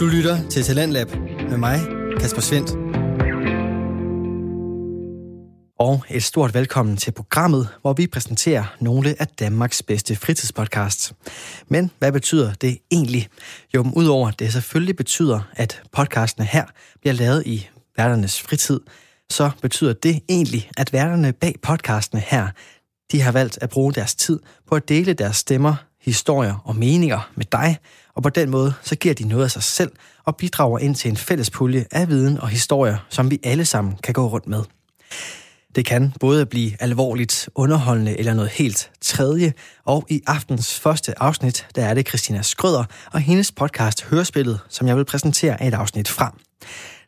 [0.00, 1.10] Du lytter til Talentlab
[1.50, 1.80] med mig,
[2.20, 2.70] Kasper Svendt.
[5.78, 11.12] Og et stort velkommen til programmet, hvor vi præsenterer nogle af Danmarks bedste fritidspodcasts.
[11.68, 13.28] Men hvad betyder det egentlig?
[13.74, 16.64] Jo, udover det selvfølgelig betyder, at podcastene her
[17.00, 18.80] bliver lavet i værternes fritid,
[19.30, 22.48] så betyder det egentlig, at værterne bag podcastene her,
[23.12, 24.38] de har valgt at bruge deres tid
[24.68, 27.78] på at dele deres stemmer, historier og meninger med dig,
[28.20, 29.92] og på den måde så giver de noget af sig selv
[30.24, 33.96] og bidrager ind til en fælles pulje af viden og historier, som vi alle sammen
[34.02, 34.62] kan gå rundt med.
[35.74, 39.52] Det kan både blive alvorligt, underholdende eller noget helt tredje,
[39.84, 44.86] og i aftens første afsnit, der er det Christina Skrøder og hendes podcast Hørespillet, som
[44.86, 46.34] jeg vil præsentere et afsnit fra.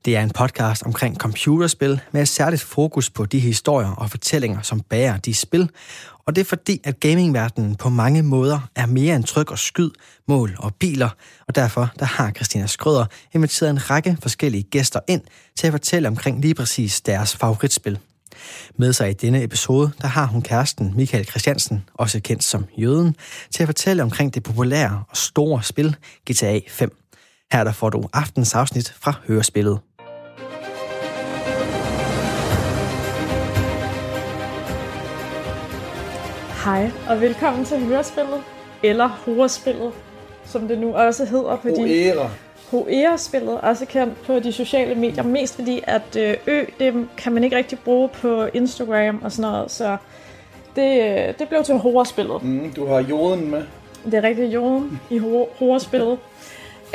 [0.05, 4.63] Det er en podcast omkring computerspil med et særligt fokus på de historier og fortællinger,
[4.63, 5.71] som bærer de spil.
[6.27, 9.91] Og det er fordi, at gamingverdenen på mange måder er mere end tryk og skyd,
[10.29, 11.09] mål og biler.
[11.49, 15.23] Og derfor der har Christina Skrøder inviteret en række forskellige gæster ind
[15.59, 17.99] til at fortælle omkring lige præcis deres favoritspil.
[18.77, 23.17] Med sig i denne episode, der har hun kæresten Michael Christiansen, også kendt som Jøden,
[23.51, 25.97] til at fortælle omkring det populære og store spil
[26.31, 26.97] GTA 5.
[27.53, 29.79] Her der får du aftens afsnit fra Hørespillet.
[36.65, 38.43] Hej, og velkommen til Hørespillet,
[38.83, 39.93] eller Horespillet,
[40.45, 42.13] som det nu også hedder på de...
[42.13, 42.31] Oera.
[42.71, 47.45] Hoera-spillet, også kendt på de sociale medier, mest fordi at øh, ø, det kan man
[47.45, 49.97] ikke rigtig bruge på Instagram og sådan noget, så
[50.77, 52.43] det, øh, det blev til Horespillet.
[52.43, 53.63] Mm, du har joden med.
[54.05, 55.19] Det er rigtig jorden i
[55.59, 56.19] Horespillet.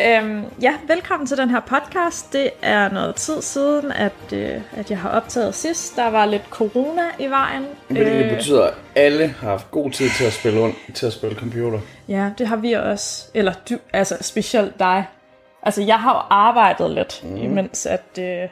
[0.06, 2.34] Øhm, ja, velkommen til den her podcast.
[2.34, 5.96] Det er noget tid siden, at, øh, at jeg har optaget sidst.
[5.96, 7.66] Der var lidt corona i vejen.
[7.88, 11.14] Hvilket øh, betyder, at alle har haft god tid til at spille, rundt, til at
[11.14, 11.80] spille computer.
[12.08, 13.28] Ja, det har vi også.
[13.34, 15.06] Eller du, altså specielt dig.
[15.64, 17.38] Altså, jeg har jo arbejdet lidt, mm.
[17.38, 18.50] imens at, øh,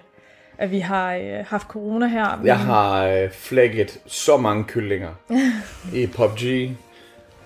[0.57, 2.41] at vi har øh, haft corona her.
[2.43, 5.13] Jeg har øh, flækket så mange kyllinger
[5.93, 6.71] i PUBG.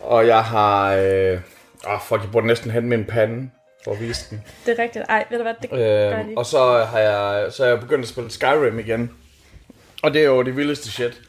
[0.02, 0.94] Og jeg har...
[0.94, 1.40] Øh,
[1.88, 3.50] oh, fuck, jeg burde næsten hente min pande
[3.84, 4.44] for at vise den.
[4.66, 5.06] Det er rigtigt.
[5.10, 6.38] Ej, ved du hvad, det Øh, gør jeg lige.
[6.38, 9.12] og så har, jeg, så har jeg begyndt at spille Skyrim igen.
[10.04, 11.22] Og det er jo det vildeste shit.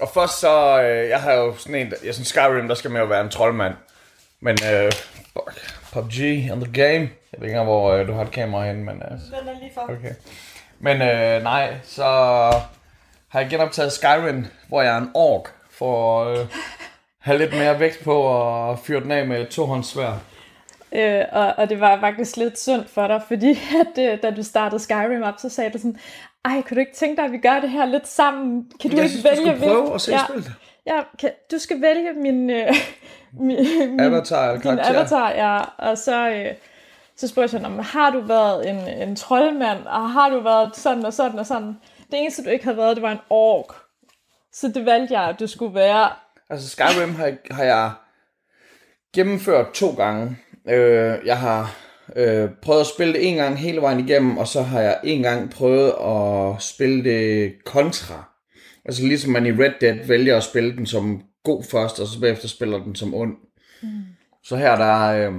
[0.00, 3.02] Og først så, øh, jeg har jo sådan en, jeg synes Skyrim, der skal man
[3.02, 3.74] jo være en troldmand.
[4.40, 4.92] Men øh,
[5.32, 6.20] fuck, PUBG
[6.52, 7.08] and the game.
[7.32, 9.02] Jeg ved ikke engang, hvor øh, du har et kamera henne, men...
[9.02, 9.80] Øh, Den er lige for.
[9.82, 10.14] okay.
[10.78, 12.04] Men øh, nej, så
[13.28, 16.46] har jeg genoptaget Skyrim, hvor jeg er en ork, for at øh,
[17.18, 20.18] have lidt mere vægt på at fyre den af med et tohåndssværd.
[20.94, 23.50] Øh, og, og det var faktisk lidt synd for dig, fordi
[23.80, 25.98] at, øh, da du startede Skyrim op, så sagde du sådan,
[26.44, 28.70] ej, kan du ikke tænke dig, at vi gør det her lidt sammen?
[28.80, 30.52] Kan du Jeg ikke synes, vælge skulle prøve at se ja, spillet.
[30.86, 32.74] Ja, kan, du skal vælge min, øh,
[33.46, 33.56] min,
[33.90, 34.84] min Avatar karakter.
[34.88, 35.60] avatar, ja.
[35.90, 36.54] Og så, øh,
[37.16, 40.40] så spurgte jeg sådan, "Nå, men har du været en, en troldmand, og har du
[40.40, 41.76] været sådan og sådan og sådan?
[42.10, 43.66] Det eneste, du ikke havde været, det var en ork.
[44.52, 46.08] Så det valgte jeg, at du skulle være.
[46.50, 47.90] Altså Skyrim har, har jeg
[49.14, 50.36] gennemført to gange.
[50.68, 51.76] Øh, jeg har
[52.16, 55.22] øh, prøvet at spille det en gang hele vejen igennem, og så har jeg en
[55.22, 58.24] gang prøvet at spille det kontra.
[58.84, 62.20] Altså ligesom man i Red Dead vælger at spille den som god først, og så
[62.20, 63.36] bagefter spiller den som ond.
[63.82, 63.88] Mm.
[64.42, 65.34] Så her der øh,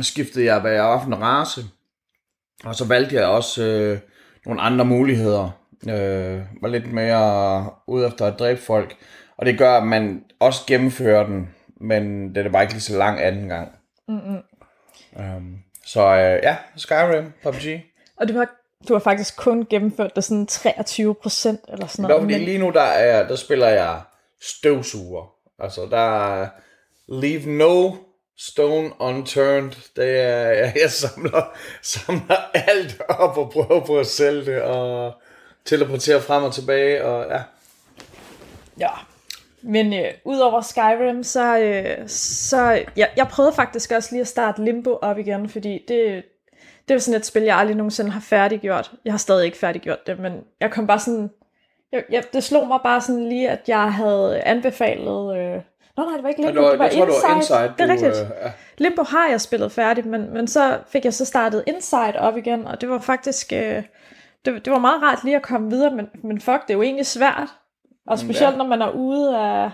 [0.00, 1.64] skiftede jeg, hvad jeg var for en race.
[2.64, 3.98] Og så valgte jeg også øh,
[4.46, 5.50] nogle andre muligheder.
[5.88, 8.96] Øh, var lidt mere ude efter at dræbe folk.
[9.36, 11.48] Og det gør, at man også gennemfører den,
[11.80, 13.68] men det er bare ikke lige så lang anden gang.
[14.08, 14.42] Mm-mm.
[15.16, 17.80] Um, så øh, ja, Skyrim, PUBG.
[18.16, 18.48] Og du har,
[18.88, 22.22] du har faktisk kun gennemført det sådan 23 procent eller sådan noget.
[22.22, 24.00] fordi lige nu, der, er, der spiller jeg
[24.40, 25.34] støvsuger.
[25.58, 26.48] Altså, der er
[27.08, 27.92] leave no
[28.38, 29.72] stone unturned.
[29.96, 35.12] Det er, jeg, jeg samler, samler alt op og prøver på at sælge det, og
[35.64, 37.42] teleportere frem og tilbage, og ja.
[38.78, 38.90] Ja.
[39.62, 44.64] Men øh, udover Skyrim, så, øh, så jeg, jeg prøvede faktisk også lige at starte
[44.64, 46.24] Limbo op igen, fordi det,
[46.88, 48.92] det er sådan et spil, jeg aldrig nogensinde har færdiggjort.
[49.04, 51.30] Jeg har stadig ikke færdiggjort det, men jeg kom bare sådan...
[51.92, 55.36] Jeg, jeg, det slog mig bare sådan lige, at jeg havde anbefalet...
[55.36, 55.60] Øh,
[55.96, 57.64] Nå nej, det var ikke Limbo, Det var, det var, jeg tror, det var Inside.
[57.64, 57.74] Inside.
[57.78, 58.26] Det er rigtigt.
[58.26, 58.52] øh, ja.
[58.78, 62.66] Limbo har jeg spillet færdigt, men, men så fik jeg så startet Inside op igen,
[62.66, 63.52] og det var faktisk...
[63.52, 63.82] Øh,
[64.44, 66.82] det, det var meget rart lige at komme videre, men, men fuck, det er jo
[66.82, 67.48] egentlig svært.
[68.10, 68.56] Og specielt Ja.
[68.56, 69.70] når man er ude af,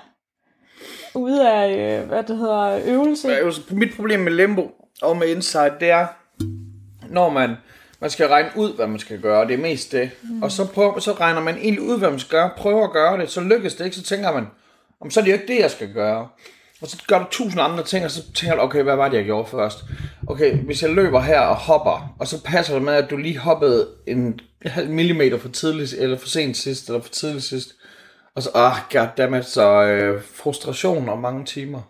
[1.14, 3.28] ude af øh, hvad det hedder, øvelse.
[3.70, 4.70] Mit problem med Limbo
[5.02, 6.06] og med Inside, det er,
[7.10, 7.54] når man,
[8.00, 10.10] man skal regne ud, hvad man skal gøre, det er mest det.
[10.22, 10.42] Mm.
[10.42, 13.18] Og så, prøver, så regner man egentlig ud, hvad man skal gøre, prøver at gøre
[13.18, 14.46] det, så lykkes det ikke, så tænker man,
[15.00, 16.28] om så er det jo ikke det, jeg skal gøre.
[16.82, 19.16] Og så gør du tusind andre ting, og så tænker du, okay, hvad var det,
[19.16, 19.78] jeg gjorde først?
[20.26, 23.38] Okay, hvis jeg løber her og hopper, og så passer det med, at du lige
[23.38, 27.68] hoppede en halv millimeter for tidligt, eller for sent sidst, eller for tidligt sidst.
[28.36, 31.80] Og så, ah, goddammit, så øh, frustration og mange timer.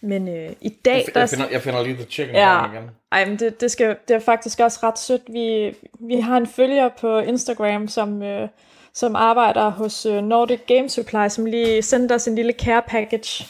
[0.00, 1.04] Men øh, i dag...
[1.06, 2.90] Jeg, jeg, finder, jeg finder lige the chicken Ja, igen.
[3.12, 5.22] ej, men det, det, skal, det er faktisk også ret sødt.
[5.28, 8.48] Vi, vi har en følger på Instagram, som, øh,
[8.92, 13.46] som arbejder hos øh, Nordic Game Supply, som lige sendte os en lille care package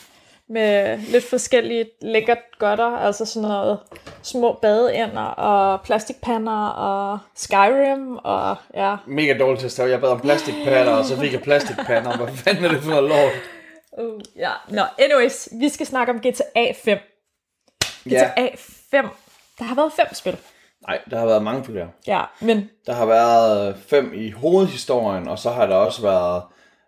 [0.49, 3.79] med lidt forskellige lækkert godter, altså sådan noget
[4.23, 8.97] små badeender og plastikpander og Skyrim og ja.
[9.07, 9.91] Mega dårligt til at.
[9.91, 12.17] Jeg bad om plastikpander, og så fik jeg plastikpander.
[12.17, 13.33] Hvad fanden er det for noget lort?
[13.99, 14.51] Uh, ja.
[14.69, 16.99] Nå, anyways, vi skal snakke om GTA 5.
[18.11, 18.31] Ja.
[18.37, 18.49] GTA
[18.91, 19.07] 5.
[19.59, 20.37] Der har været fem spil.
[20.89, 21.89] Nej, der har været mange flere.
[22.07, 26.43] Ja, men Der har været fem i hovedhistorien, og så har der også været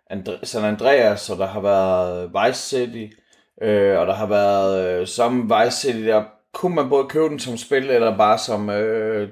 [0.09, 3.15] Andre- San Andreas, og der har været Vice City,
[3.61, 6.23] øh, og der har været øh, samme Vice City, der
[6.53, 9.29] kunne man både købe den som spil, eller bare som øh,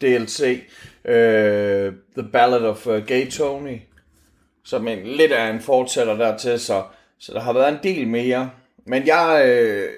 [0.00, 0.62] DLC.
[1.04, 3.78] Øh, The Ballad of uh, Gay Tony,
[4.64, 6.82] som en, lidt af en fortsætter dertil, så,
[7.18, 8.50] så der har været en del mere.
[8.86, 9.88] Men jeg, øh,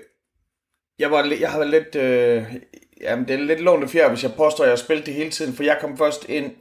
[0.98, 1.94] jeg, var, jeg har været lidt...
[1.96, 2.44] Øh,
[3.00, 5.30] jamen, det er lidt lånte fjerde, hvis jeg påstår, at jeg har spillet det hele
[5.30, 6.52] tiden, for jeg kom først ind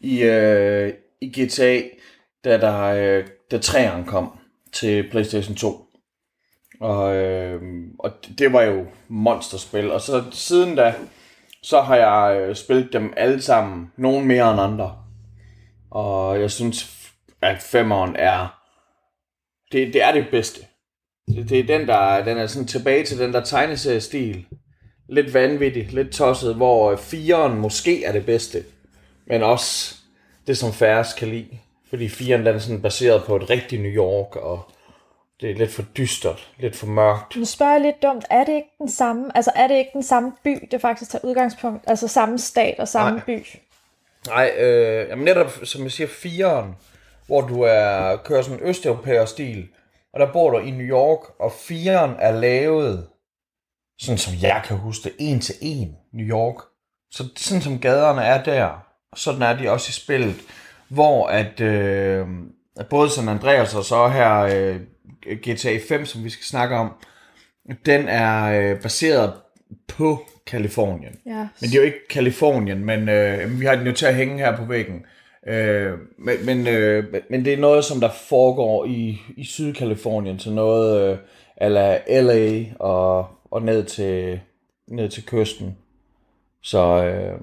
[0.00, 1.80] i, øh, i GTA,
[2.44, 4.38] da, der, øh, da 3'eren kom
[4.72, 5.89] til PlayStation 2.
[6.80, 7.62] Og, øh,
[7.98, 9.90] og det var jo monsterspil.
[9.90, 10.94] Og så siden da,
[11.62, 14.96] så har jeg øh, spillet dem alle sammen, nogen mere end andre.
[15.90, 17.10] Og jeg synes,
[17.42, 18.60] at femeren er,
[19.72, 20.60] det, det er det bedste.
[21.28, 24.46] Det, det er den, der den er sådan tilbage til den der tegneseriestil.
[25.08, 28.64] Lidt vanvittig, lidt tosset, hvor øh, firen fireren måske er det bedste.
[29.26, 29.96] Men også
[30.46, 31.58] det, som færrest kan lide.
[31.90, 34.70] Fordi firen den er sådan baseret på et rigtigt New York, og
[35.40, 37.36] det er lidt for dystert, lidt for mørkt.
[37.36, 40.02] Nu spørger jeg lidt dumt, er det ikke den samme, altså er det ikke den
[40.02, 43.24] samme by, det faktisk tager udgangspunkt, altså samme stat og samme Nej.
[43.26, 43.46] by?
[44.26, 46.74] Nej, øh, jamen netop, som jeg siger, fireren,
[47.26, 49.68] hvor du er, kører sådan en østeuropæer stil,
[50.12, 53.06] og der bor du i New York, og fireren er lavet,
[54.00, 56.64] sådan som jeg kan huske det, en til en New York.
[57.10, 60.36] Så sådan som gaderne er der, sådan er de også i spillet,
[60.88, 62.26] hvor at øh,
[62.90, 64.80] både San Andreas og så her øh,
[65.26, 66.92] GTA 5, som vi skal snakke om,
[67.86, 69.32] den er øh, baseret
[69.88, 71.16] på Kalifornien.
[71.26, 71.48] Ja.
[71.60, 74.38] Men det er jo ikke Kalifornien, men øh, vi har den jo til at hænge
[74.38, 75.04] her på væggen.
[75.46, 80.50] Øh, men, men, øh, men det er noget, som der foregår i, i Sydkalifornien, så
[80.50, 81.18] noget øh,
[81.56, 84.40] ala LA og, og ned til,
[84.88, 85.76] ned til kysten.
[86.62, 87.40] Så, øh,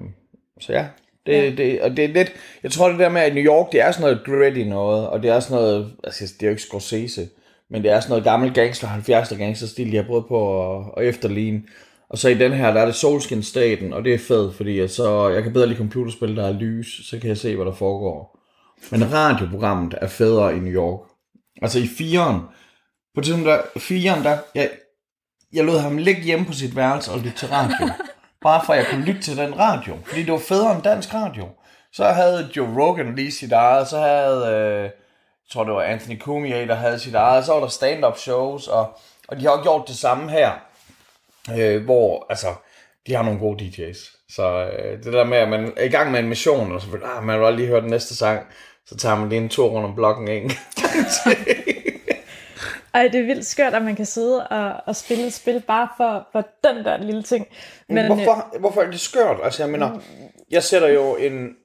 [0.60, 0.86] så ja,
[1.26, 1.50] det, ja.
[1.50, 2.32] Det, og det er lidt,
[2.62, 5.22] jeg tror det der med, at New York, det er sådan noget gritty noget, og
[5.22, 7.28] det er sådan noget, altså det er jo ikke Scorsese,
[7.70, 11.04] men det er sådan noget gammel gangster, 70'er gangsterstil, de har prøvet på at, at
[11.04, 11.62] efterligne.
[12.10, 14.78] Og så i den her, der er det Solskin Staten, og det er fedt, fordi
[14.78, 17.66] at så, jeg kan bedre lide computerspil, der er lys, så kan jeg se, hvad
[17.66, 18.38] der foregår.
[18.90, 21.00] Men radioprogrammet er federe i New York.
[21.62, 22.40] Altså i firen,
[23.14, 24.70] på tidspunkt der, firen der, jeg,
[25.52, 27.88] jeg lod ham ligge hjemme på sit værelse og lytte til radio.
[28.42, 29.96] Bare for at jeg kunne lytte til den radio.
[30.04, 31.48] Fordi det var federe end dansk radio.
[31.92, 34.92] Så havde Joe Rogan lige sit eget, så havde, øh, jeg
[35.52, 38.98] tror det var Anthony Cumia, der havde sit eget, så var der stand-up shows, og,
[39.28, 40.52] og de har også gjort det samme her.
[41.58, 42.54] Øh, hvor, altså,
[43.06, 44.24] de har nogle gode DJ's.
[44.28, 46.86] Så øh, det der med, at man er i gang med en mission, og så
[47.04, 48.46] ah, man vil lige høre den næste sang,
[48.86, 50.50] så tager man lige en tur rundt om blokken en.
[52.94, 55.88] Ej, det er vildt skørt, at man kan sidde og, og spille et spil bare
[55.96, 57.46] for, for den der lille ting.
[57.88, 59.36] Men, Men, øh, hvorfor, hvorfor er det skørt?
[59.42, 60.00] Altså, jeg mener,
[60.50, 61.56] jeg sætter jo en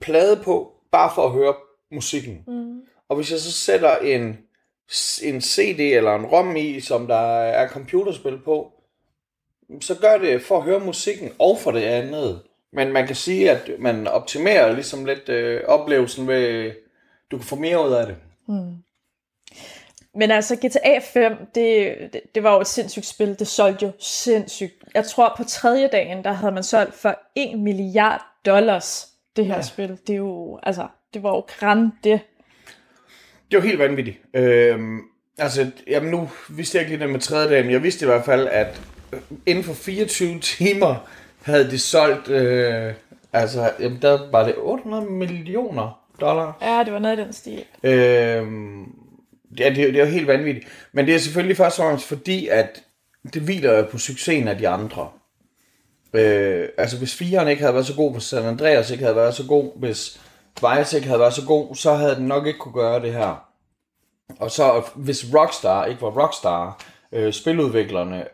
[0.00, 1.54] plade på, bare for at høre
[1.92, 2.44] musikken.
[2.46, 2.80] Mm.
[3.10, 4.38] Og hvis jeg så sætter en,
[5.22, 8.72] en CD eller en ROM i, som der er computerspil på,
[9.80, 12.42] så gør det for at høre musikken og for det andet.
[12.72, 16.72] Men man kan sige, at man optimerer ligesom lidt øh, oplevelsen ved,
[17.30, 18.16] du kan få mere ud af det.
[20.14, 23.38] Men altså, GTA 5, det, det, det var jo et sindssygt spil.
[23.38, 24.74] Det solgte jo sindssygt.
[24.94, 29.54] Jeg tror, på tredje dagen, der havde man solgt for 1 milliard dollars, det her
[29.54, 29.62] ja.
[29.62, 29.98] spil.
[30.06, 31.92] Det er jo, altså, det var jo grande.
[32.04, 32.20] Det
[33.58, 34.18] var helt vanvittigt.
[34.34, 35.00] Øhm,
[35.38, 38.08] altså, jamen nu vidste jeg ikke lige det med tredje dagen, men jeg vidste i
[38.08, 38.80] hvert fald, at
[39.46, 41.08] inden for 24 timer
[41.42, 42.92] havde de solgt, øh,
[43.32, 46.58] altså, jamen der var det 800 millioner dollar.
[46.62, 47.64] Ja, det var noget i den stil.
[47.82, 48.84] Øhm,
[49.58, 50.66] ja, det, det er jo helt vanvittigt.
[50.92, 52.82] Men det er selvfølgelig først og fremmest fordi, at
[53.34, 55.08] det hviler på succesen af de andre.
[56.14, 59.34] Øh, altså hvis firen ikke havde været så god, hvis San Andreas ikke havde været
[59.34, 60.20] så god, hvis
[60.56, 63.44] Vice havde været så god, så havde den nok ikke kunne gøre det her.
[64.40, 68.24] Og så hvis Rockstar ikke var Rockstar, øh, spiludviklerne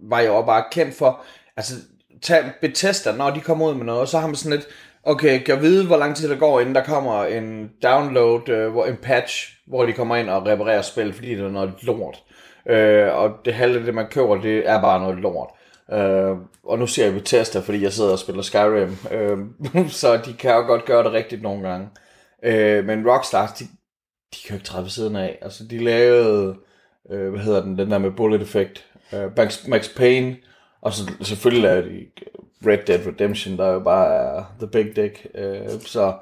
[0.00, 1.20] var jo bare kendt for,
[1.56, 1.74] altså
[2.22, 4.68] tag Bethesda, når de kommer ud med noget, så har man sådan lidt,
[5.02, 8.72] okay, kan jeg vide, hvor lang tid der går, inden der kommer en download, øh,
[8.72, 12.22] hvor, en patch, hvor de kommer ind og reparerer spil, fordi det er noget lort.
[12.68, 15.50] Øh, og det halve det, man køber, det er bare noget lort.
[15.92, 19.38] Øh, og nu ser jeg Bethesda, fordi jeg sidder og spiller Skyrim, øh,
[20.00, 21.88] så de kan jo godt gøre det rigtigt nogle gange.
[22.42, 23.64] Øh, men Rockstar, de,
[24.34, 25.38] de kan jo ikke træde ved siden af.
[25.42, 26.56] Altså, de lavede,
[27.10, 30.36] øh, hvad hedder den, den der med Bullet Effect, øh, Max, Max Payne,
[30.80, 32.06] og så selvfølgelig lavede de
[32.66, 35.26] Red Dead Redemption, der jo bare er The Big Dick.
[35.34, 36.14] Øh, så,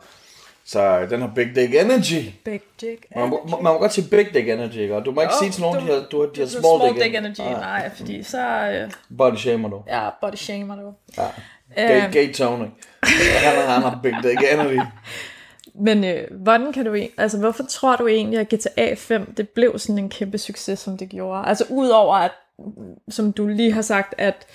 [0.67, 2.31] så den har Big Dick Energy.
[2.45, 4.97] Big Dick Man må, man må godt sige Big Dick Energy, ikke?
[4.97, 6.47] Og du må ikke Jo, sige til nogen, du- de har, du har, de har
[6.47, 8.39] small, small dick, dick energy, Ah, nej, fordi så...
[8.71, 9.83] Øh, body shamer du.
[9.89, 10.93] ja, body shamer du.
[11.19, 11.27] Ja.
[11.77, 12.67] Gay, Øh, gay Tony.
[13.05, 14.79] han, har, han har Big Dick Energy.
[15.81, 19.79] Men øh, hvordan kan du altså hvorfor tror du egentlig, at GTA 5, det blev
[19.79, 21.47] sådan en kæmpe succes, som det gjorde?
[21.49, 22.31] Altså udover at,
[23.09, 24.47] som du lige har sagt, at,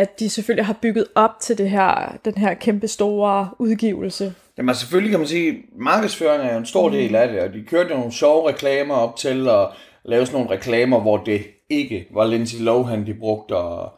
[0.00, 4.34] at de selvfølgelig har bygget op til det her, den her kæmpe store udgivelse.
[4.58, 7.62] Jamen selvfølgelig kan man sige, markedsføring er jo en stor del af det, og de
[7.62, 9.66] kørte jo nogle sjove reklamer op til at
[10.04, 13.92] lave sådan nogle reklamer, hvor det ikke var Lindsay Lohan, de brugte, og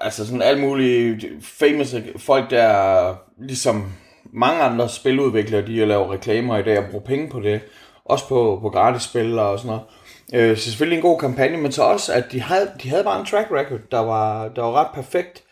[0.00, 3.92] altså sådan alle mulige famous folk, der ligesom
[4.32, 7.60] mange andre spiludviklere, de laver reklamer i dag og bruger penge på det,
[8.04, 9.82] også på, på gratis spil og sådan noget.
[10.34, 13.20] Øh, så selvfølgelig en god kampagne, men så også, at de havde, de havde bare
[13.20, 15.42] en track record, der var, der var ret perfekt,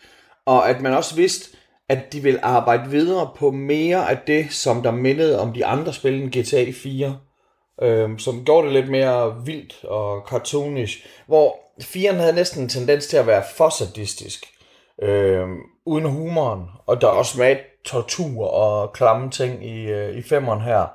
[0.45, 1.57] og at man også vidste,
[1.89, 5.93] at de ville arbejde videre på mere af det, som der mindede om de andre
[5.93, 7.17] spil end GTA 4.
[7.81, 11.05] øh, som gjorde det lidt mere vildt og cartoonish.
[11.27, 14.45] Hvor 4'eren havde næsten en tendens til at være for sadistisk.
[15.01, 15.47] øh,
[15.85, 16.65] uden humoren.
[16.85, 20.87] Og der er også med tortur og klamme ting i, øh, i 5'eren her.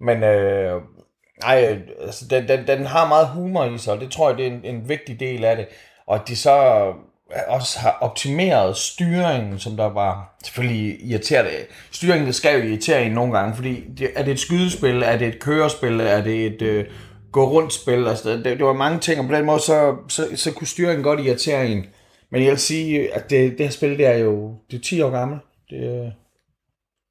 [0.00, 0.82] Men øh,
[1.42, 4.46] ej, altså, den, den, den har meget humor i sig, og det tror jeg, det
[4.46, 5.66] er en, en vigtig del af det.
[6.06, 6.82] Og at de så
[7.48, 11.50] også har optimeret styringen, som der var selvfølgelig irriterende.
[11.90, 15.28] Styringen skal jo irritere en nogle gange, fordi det, er det et skydespil, er det
[15.28, 16.84] et kørespil, er det et øh,
[17.32, 20.28] gå rundt spil, altså det, det var mange ting, og på den måde så, så,
[20.36, 21.86] så kunne styringen godt irritere en.
[22.30, 25.00] Men jeg vil sige, at det, det her spil, det er jo det er 10
[25.00, 25.42] år gammelt.
[25.70, 26.10] Det, er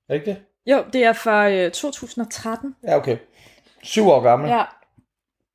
[0.09, 0.37] er ikke det?
[0.65, 2.75] Jo, det er fra øh, 2013.
[2.87, 3.17] Ja, okay.
[3.85, 4.49] 7 år gammel.
[4.49, 4.63] Ja.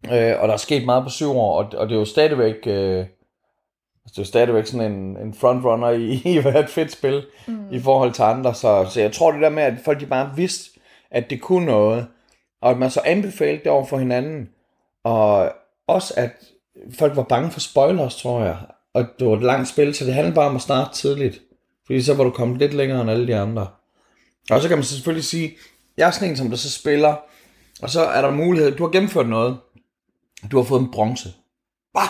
[0.04, 2.56] Øh, og der er sket meget på syv år, og, og det er jo stadigvæk,
[2.66, 3.08] øh, altså
[4.06, 7.72] det er jo stadigvæk sådan en, en frontrunner i, i være et fedt spil mm.
[7.72, 8.54] i forhold til andre.
[8.54, 11.66] Så, så jeg tror det der med, at folk de bare vidste, at det kunne
[11.66, 12.06] noget,
[12.62, 14.48] og at man så anbefalede det over for hinanden,
[15.04, 15.52] og
[15.88, 16.30] også at
[16.98, 18.56] folk var bange for spoilers, tror jeg,
[18.94, 21.40] og det var et langt spil, så det handlede bare om at starte tidligt,
[21.86, 23.66] fordi så var du kommet lidt længere end alle de andre.
[24.50, 25.56] Og så kan man selvfølgelig sige,
[25.96, 27.16] jeg er sådan en, som der så spiller,
[27.82, 29.58] og så er der mulighed, du har gennemført noget,
[30.50, 31.28] du har fået en bronze.
[31.94, 32.08] Bah!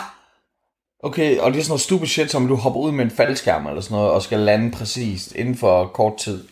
[1.03, 3.67] Okay, og det er sådan noget stupid shit, som du hopper ud med en faldskærm
[3.67, 6.43] eller sådan noget, og skal lande præcist inden for kort tid.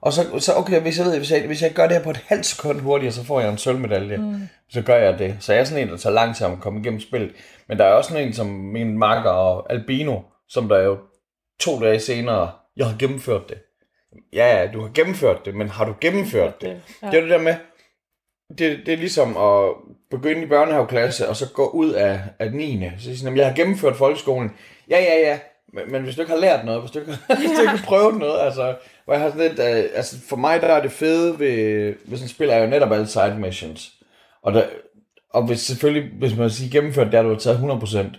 [0.00, 2.10] Og så, så okay, hvis jeg, ved, hvis, jeg, hvis jeg gør det her på
[2.10, 4.16] et halvt sekund hurtigere, så får jeg en sølvmedalje.
[4.16, 4.48] Mm.
[4.68, 5.36] Så gør jeg det.
[5.40, 7.32] Så jeg er sådan en, der tager lang tid om at komme igennem spillet.
[7.68, 10.98] Men der er også sådan en som min makker og Albino, som der jo
[11.60, 13.58] to dage senere, jeg har gennemført det.
[14.32, 16.82] Ja, ja, du har gennemført det, men har du gennemført det?
[17.02, 17.10] Ja.
[17.10, 17.54] Det er det der med,
[18.48, 19.74] det, det er ligesom at
[20.10, 22.90] begynde i børnehaveklasse, og så gå ud af, af 9.
[22.98, 24.52] Så sige sådan, "Jamen, jeg har gennemført folkeskolen.
[24.90, 25.38] Ja, ja, ja.
[25.72, 27.84] Men, men hvis du ikke har lært noget, hvis du ikke, hvis du ikke har
[27.86, 28.74] prøvet noget, altså,
[29.04, 32.18] hvor jeg har sådan lidt, uh, altså for mig der er det fede ved, ved
[32.18, 33.92] sådan et spil, er jo netop alle side missions.
[34.42, 34.64] Og, der,
[35.30, 38.18] og hvis selvfølgelig, hvis man siger gennemført det, har du har taget 100%,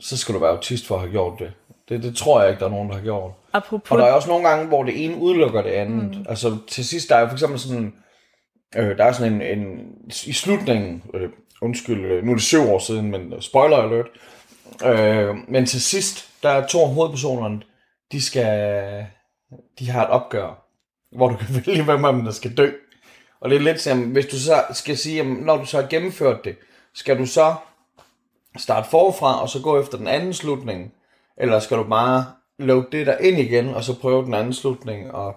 [0.00, 1.52] så skal du være autist for at have gjort det.
[1.88, 3.32] Det, det tror jeg ikke, der er nogen, der har gjort.
[3.52, 6.16] Apropos, Og der er også nogle gange, hvor det ene udelukker det andet.
[6.18, 6.24] Mm.
[6.28, 7.94] Altså til sidst, der er jo for eksempel sådan,
[8.76, 9.94] øh, der er sådan en, en
[10.26, 11.30] i slutningen, øh,
[11.60, 14.06] undskyld, øh, nu er det syv år siden, men spoiler alert,
[14.84, 17.62] øh, men til sidst, der er to af hovedpersonerne,
[18.12, 19.06] de skal,
[19.78, 20.66] de har et opgør,
[21.16, 22.70] hvor du kan vælge, hvem af dem, der skal dø.
[23.40, 25.88] Og det er lidt som, hvis du så skal sige, jamen, når du så har
[25.88, 26.56] gennemført det,
[26.94, 27.54] skal du så
[28.56, 30.92] starte forfra, og så gå efter den anden slutning,
[31.36, 32.24] eller skal du bare
[32.58, 35.36] lukke det der ind igen, og så prøve den anden slutning, og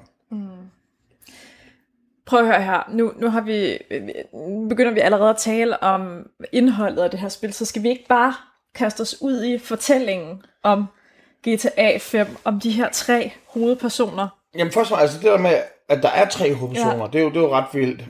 [2.30, 2.90] prøv at høre her.
[2.90, 3.78] Nu, nu har vi,
[4.34, 7.90] nu begynder vi allerede at tale om indholdet af det her spil, så skal vi
[7.90, 8.34] ikke bare
[8.76, 10.86] kaste os ud i fortællingen om
[11.48, 14.28] GTA 5, om de her tre hovedpersoner.
[14.56, 17.08] Jamen først og fremmest, altså det der med, at der er tre hovedpersoner, ja.
[17.12, 18.02] det, er jo, det er jo ret vildt.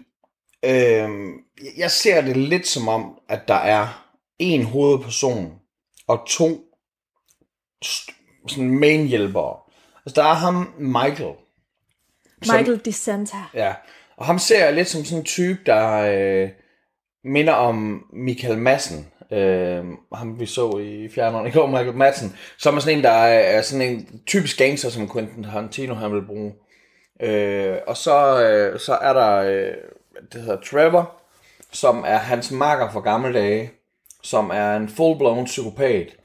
[0.66, 1.34] Øhm,
[1.78, 4.06] jeg ser det lidt som om, at der er
[4.40, 5.54] en hovedperson
[6.08, 6.48] og to
[7.86, 9.58] st- sådan main hjælpere.
[10.06, 11.34] Altså der er ham, Michael.
[12.44, 13.38] Som- Michael DeSanta.
[13.54, 13.74] Ja,
[14.20, 16.50] og ham ser jeg lidt som sådan en type, der, øh,
[17.24, 22.76] minder om Michael Madsen, øh, ham vi så i fjerneren i går, Michael Madsen, som
[22.76, 26.54] er sådan en, der er, sådan en typisk gangster, som Quentin Tarantino han vil bruge.
[27.22, 29.74] Øh, og så, øh, så er der, øh,
[30.34, 31.22] det hedder Trevor,
[31.72, 33.72] som er hans makker fra gamle dage,
[34.24, 36.16] som er en full-blown psykopat.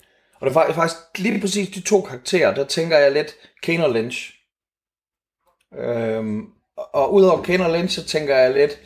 [0.40, 3.92] Og det er faktisk lige præcis de to karakterer, der tænker jeg lidt Kane og
[3.92, 4.34] Lynch.
[5.78, 8.80] Øhm, og udover Kane og Lynch, så tænker jeg lidt,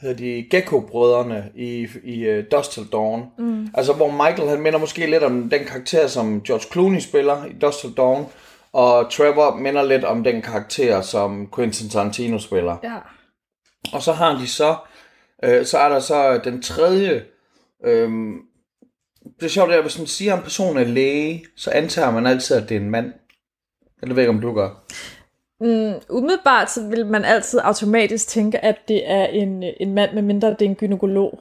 [0.00, 3.24] hedder de Gecko-brødrene i, i uh, Dust Till Dawn.
[3.38, 3.68] Mm.
[3.74, 7.52] Altså hvor Michael, han minder måske lidt om den karakter, som George Clooney spiller i
[7.52, 8.26] Dust Till Dawn,
[8.72, 12.76] og Trevor minder lidt om den karakter, som Quentin Tarantino spiller.
[12.82, 12.96] Ja.
[13.92, 14.76] Og så har de så,
[15.44, 17.24] øh, så er der så den tredje,
[17.84, 18.10] øh,
[19.40, 22.26] det er sjovt, at hvis man siger, at en person er læge, så antager man
[22.26, 23.12] altid, at det er en mand.
[24.02, 24.84] Jeg ved ikke, om du gør.
[25.60, 30.22] Mm, umiddelbart så vil man altid automatisk tænke, at det er en, en mand, med
[30.22, 31.40] mindre det er en gynekolog.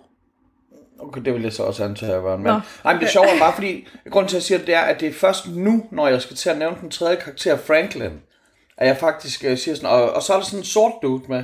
[1.00, 2.54] Okay, det vil jeg så også antage at være en mand.
[2.54, 2.62] Nå.
[2.84, 5.00] Nej, men det er sjovt bare, fordi grunden til, at jeg siger det, er, at
[5.00, 8.12] det er først nu, når jeg skal til at nævne den tredje karakter, Franklin,
[8.78, 11.24] at jeg faktisk uh, siger sådan, og, og så er der sådan en sort dude
[11.30, 11.44] med.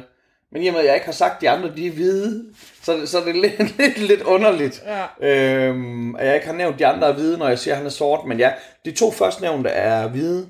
[0.52, 2.46] Men i og med, at jeg ikke har sagt, at de andre de er hvide,
[2.84, 4.84] så, så er det lidt, lidt, lidt underligt,
[5.22, 5.68] ja.
[5.68, 7.78] øhm, at jeg ikke har nævnt, at de andre er hvide, når jeg siger, at
[7.78, 8.26] han er sort.
[8.26, 8.52] Men ja,
[8.86, 10.50] de to førstnævnte er hvide.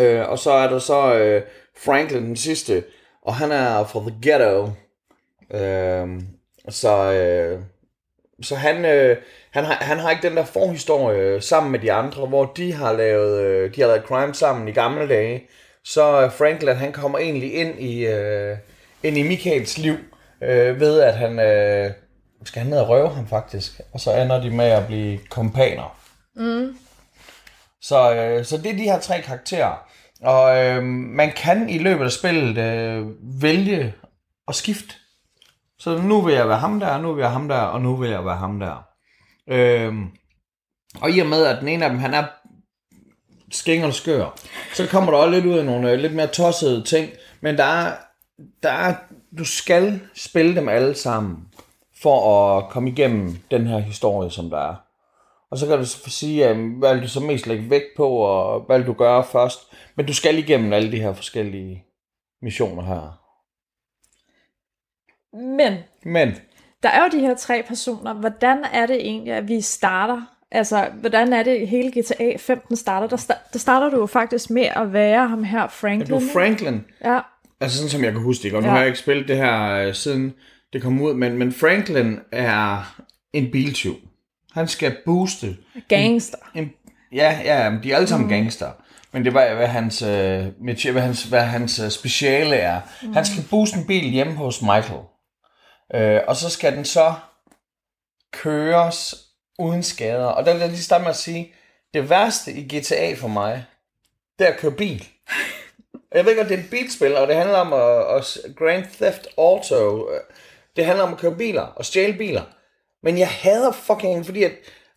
[0.00, 1.42] Øh, og så er der så øh,
[1.84, 2.84] Franklin, den sidste,
[3.22, 4.70] og han er fra The Ghetto.
[5.50, 6.22] Øh,
[6.68, 7.60] så øh,
[8.42, 9.16] så han, øh,
[9.50, 12.72] han, har, han har ikke den der forhistorie øh, sammen med de andre, hvor de
[12.72, 15.42] har lavet, øh, de har lavet crime sammen i gamle dage.
[15.84, 18.56] Så øh, Franklin, han kommer egentlig ind i, øh,
[19.02, 19.96] ind i Michaels liv,
[20.42, 21.90] øh, ved at han øh,
[22.44, 23.80] skal han ned og røve ham faktisk.
[23.92, 25.98] Og så ender de med at blive kompaner.
[26.36, 26.76] Mm.
[27.88, 29.74] Så, øh, så det er de her tre karakterer.
[30.22, 33.06] Og øh, man kan i løbet af spillet øh,
[33.42, 33.94] vælge
[34.48, 34.94] at skifte.
[35.78, 38.10] Så nu vil jeg være ham der, nu vil jeg ham der, og nu vil
[38.10, 38.86] jeg være ham der.
[39.46, 39.94] Øh,
[41.00, 42.24] og i og med, at den ene af dem, han er
[43.52, 44.38] skæng skør,
[44.74, 47.10] så kommer der også lidt ud af nogle øh, lidt mere tossede ting.
[47.40, 47.96] Men der er,
[48.62, 48.94] der er,
[49.38, 51.48] du skal spille dem alle sammen,
[52.02, 54.85] for at komme igennem den her historie, som der er.
[55.50, 58.78] Og så kan du sige, hvad vil du så mest lægge vægt på, og hvad
[58.78, 59.60] vil du gøre først.
[59.96, 61.84] Men du skal igennem alle de her forskellige
[62.42, 63.22] missioner her.
[65.56, 66.34] Men, Men
[66.82, 68.14] der er jo de her tre personer.
[68.14, 70.22] Hvordan er det egentlig, at vi starter?
[70.50, 73.06] Altså, hvordan er det hele GTA 15 starter?
[73.06, 76.14] Der, sta- der starter du jo faktisk med at være ham her, Franklin.
[76.14, 76.84] Er du Franklin?
[77.04, 77.20] Ja.
[77.60, 78.72] Altså sådan som jeg kan huske det, og nu ja.
[78.72, 80.34] har jeg ikke spillet det her øh, siden
[80.72, 82.96] det kom ud, men, men Franklin er
[83.32, 83.94] en biltyv.
[84.56, 85.56] Han skal booste.
[85.88, 86.38] Gangster.
[86.54, 86.72] En, en,
[87.12, 88.32] ja, ja, de er alle sammen mm.
[88.32, 88.70] gangster.
[89.12, 90.46] Men det var, hvad hans, øh,
[90.92, 92.80] hvad hans, hvad hans øh, speciale er.
[93.02, 93.12] Mm.
[93.12, 95.00] Han skal booste en bil hjemme hos Michael.
[95.94, 97.14] Øh, og så skal den så
[98.32, 99.14] køres
[99.58, 100.26] uden skader.
[100.26, 101.52] Og der vil jeg lige starte med at sige,
[101.94, 103.64] det værste i GTA for mig,
[104.38, 105.08] det er at køre bil.
[106.14, 109.26] Jeg ved godt, det er et bilspil, og det handler om at, at Grand Theft
[109.38, 110.08] Auto.
[110.76, 112.42] Det handler om at køre biler og stjæle biler.
[113.06, 114.52] Men jeg hader fucking, fordi at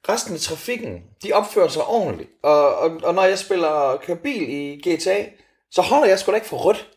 [0.09, 2.29] resten af trafikken, de opfører sig ordentligt.
[2.43, 5.25] Og, og, og når jeg spiller kører bil i GTA,
[5.71, 6.89] så holder jeg sgu da ikke for rødt.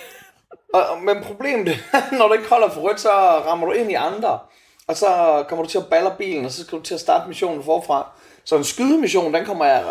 [0.74, 3.94] og, men problemet er, når du ikke holder for rødt, så rammer du ind i
[3.94, 4.38] andre.
[4.86, 5.06] Og så
[5.48, 8.10] kommer du til at balle bilen, og så skal du til at starte missionen forfra.
[8.44, 9.84] Så en skydemission, den kommer jeg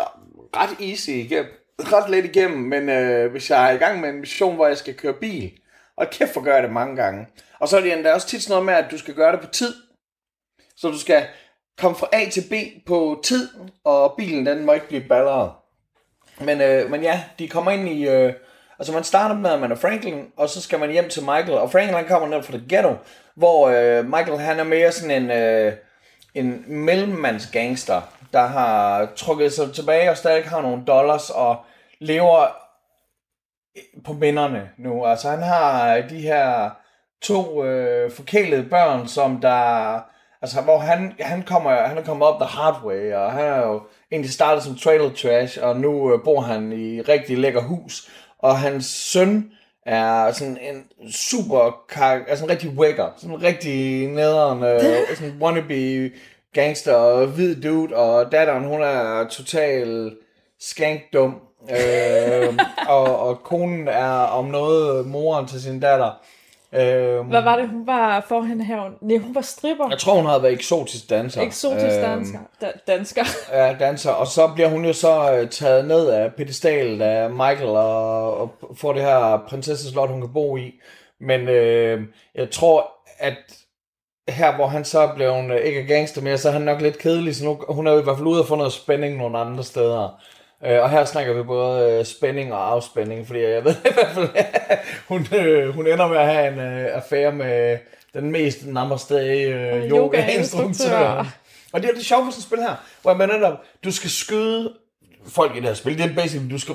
[0.56, 1.52] ret easy igennem.
[1.78, 4.78] Ret let igennem, men øh, hvis jeg er i gang med en mission, hvor jeg
[4.78, 5.52] skal køre bil,
[5.96, 7.26] og kæft for gør jeg det mange gange.
[7.60, 9.40] Og så er det endda også tit sådan noget med, at du skal gøre det
[9.40, 9.74] på tid.
[10.76, 11.26] Så du skal
[11.78, 12.52] komme fra A til B
[12.86, 13.48] på tid,
[13.84, 15.50] og bilen den må ikke blive balleret.
[16.40, 18.08] Men, øh, men ja, de kommer ind i...
[18.08, 18.32] Øh,
[18.78, 21.52] altså man starter med, at man er Franklin, og så skal man hjem til Michael.
[21.52, 22.94] Og Franklin han kommer ned fra det ghetto,
[23.34, 25.72] hvor øh, Michael han er mere sådan en, øh,
[26.34, 31.56] en mellemmandsgangster, der har trukket sig tilbage og stadig har nogle dollars og
[31.98, 32.46] lever
[34.04, 35.06] på minderne nu.
[35.06, 36.70] Altså han har de her
[37.22, 40.00] to øh, forkælede børn, som der
[40.44, 43.66] Altså, hvor han, han, kommer, han er kommet op the hard way, og han er
[43.66, 43.80] jo
[44.12, 48.10] egentlig startet som trailer trash, og nu øh, bor han i et rigtig lækker hus.
[48.38, 49.50] Og hans søn
[49.86, 51.84] er sådan en super,
[52.28, 54.80] altså en rigtig wagger, sådan en rigtig nederen, øh,
[55.16, 56.10] sådan en wannabe
[56.52, 60.12] gangster og hvid dude, og datteren, hun er total
[60.60, 61.40] skankdum.
[61.70, 62.58] øh,
[62.96, 66.10] og, og konen er om noget moren til sin datter.
[66.76, 68.90] Øhm, Hvad var det, hun var for hende her?
[69.00, 69.88] Nej, hun var stripper.
[69.90, 71.42] Jeg tror, hun havde været eksotisk danser.
[71.42, 72.38] Eksotisk øhm, dansker.
[72.60, 73.24] Da, dansker.
[73.52, 74.10] ja, danser.
[74.10, 78.54] Og så bliver hun jo så øh, taget ned af pedestalet af Michael og, og
[78.74, 80.72] får det her prinsesseslot, hun kan bo i.
[81.20, 82.02] Men øh,
[82.34, 83.36] jeg tror, at
[84.28, 86.80] her, hvor han så er blevet øh, ikke er gangster mere, så er han nok
[86.80, 89.16] lidt kedelig, så nu, hun er jo i hvert fald ude og få noget spænding
[89.16, 90.20] nogle andre steder.
[90.66, 94.10] Øh, og her snakker vi både øh, spænding og afspænding, fordi jeg ved i hvert
[94.14, 94.28] fald,
[95.08, 97.78] hun, øh, hun ender med at have en affære med
[98.14, 99.14] den mest namaste
[99.90, 101.26] yoga-instruktør.
[101.72, 104.10] Og det er det sjove for sådan et spil her, hvor man netop, du skal
[104.10, 104.72] skyde
[105.28, 105.98] folk i det her spil.
[105.98, 106.74] Det er basically, du skal,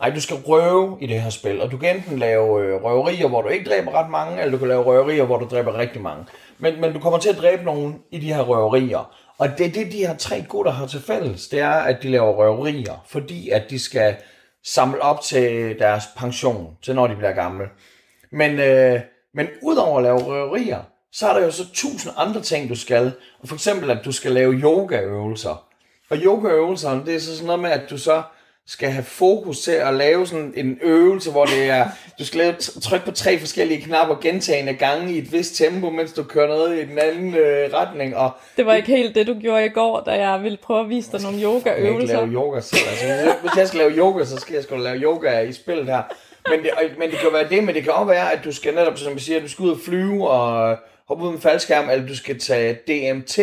[0.00, 3.28] nej, du skal røve i det her spil, og du kan enten lave øh, røverier,
[3.28, 6.02] hvor du ikke dræber ret mange, eller du kan lave røverier, hvor du dræber rigtig
[6.02, 6.24] mange.
[6.58, 9.14] Men, men du kommer til at dræbe nogen i de her røverier.
[9.38, 12.10] Og det er det, de her tre gutter har til fælles, det er, at de
[12.10, 14.16] laver røverier, fordi at de skal
[14.64, 17.64] samle op til deres pension, til når de bliver gamle.
[18.32, 19.00] Men, øh,
[19.34, 23.12] men udover at lave røverier, så er der jo så tusind andre ting, du skal.
[23.40, 25.66] Og for eksempel, at du skal lave yogaøvelser.
[26.10, 28.22] Og yogaøvelserne, det er så sådan noget med, at du så
[28.66, 31.86] skal have fokus til at lave sådan en øvelse, hvor det er,
[32.18, 36.12] du skal lave, trykke på tre forskellige knapper gentagende gange i et vist tempo, mens
[36.12, 38.16] du kører noget i den anden øh, retning.
[38.16, 40.88] Og Det var ikke helt det, du gjorde i går, da jeg ville prøve at
[40.88, 42.16] vise dig nogle jeg kan yogaøvelser.
[42.16, 42.80] lave yoga selv.
[42.90, 46.02] Altså, hvis jeg- skal lave yoga, så skal jeg sgu lave yoga i spillet her.
[46.48, 48.74] Men det, men det kan være det, men det kan også være, at du skal
[48.74, 50.76] netop, som jeg siger, du skal ud og flyve og
[51.08, 53.38] hoppe ud med en faldskærm, eller du skal tage DMT,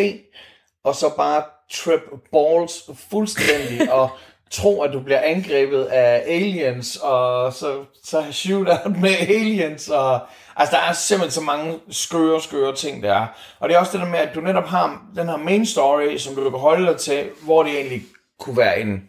[0.84, 2.00] og så bare trip
[2.32, 4.10] balls fuldstændig, og
[4.52, 10.20] tro, at du bliver angrebet af aliens, og så, så shootout med aliens, og
[10.56, 13.26] altså der er simpelthen så mange skøre, skøre ting der.
[13.60, 16.16] Og det er også det der med, at du netop har den her main story,
[16.16, 18.02] som du kan holde dig til, hvor det egentlig
[18.40, 19.08] kunne være en,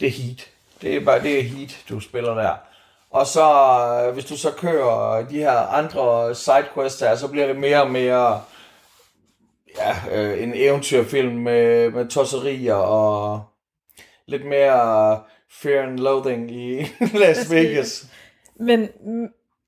[0.00, 0.46] det er heat.
[0.82, 2.54] Det er bare, det er heat, du spiller der.
[3.10, 7.82] Og så, hvis du så kører de her andre sidequests her, så bliver det mere
[7.82, 8.42] og mere
[9.78, 13.42] ja, øh, en eventyrfilm med, med tosserier og
[14.26, 16.82] lidt mere fear and loathing i
[17.18, 18.06] Las Vegas.
[18.56, 18.88] Men,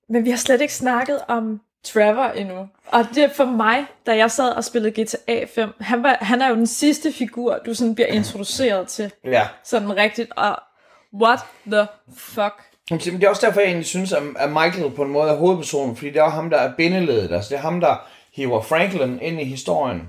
[0.09, 2.69] men vi har slet ikke snakket om Trevor endnu.
[2.87, 6.42] Og det er for mig, da jeg sad og spillede GTA 5, han, var, han
[6.42, 9.12] er jo den sidste figur, du sådan bliver introduceret til.
[9.25, 9.49] Ja.
[9.64, 10.33] Sådan rigtigt.
[10.37, 10.59] Og
[11.23, 12.55] what the fuck?
[12.90, 15.97] Men det er også derfor, jeg egentlig synes, at Michael på en måde er hovedpersonen,
[15.97, 17.33] fordi det er ham, der er bindeledet.
[17.33, 20.03] Altså, det er ham, der hiver Franklin ind i historien.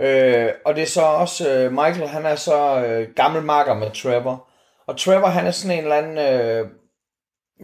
[0.00, 3.90] Øh, og det er så også, øh, Michael, han er så øh, gammel makker med
[3.90, 4.48] Trevor.
[4.86, 6.68] Og Trevor, han er sådan en eller anden, øh,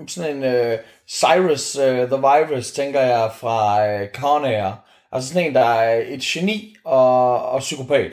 [0.08, 4.84] sådan en øh, Cyrus øh, the Virus, tænker jeg, fra øh, Con Air.
[5.12, 8.12] Altså sådan en, der er et geni og, og psykopat.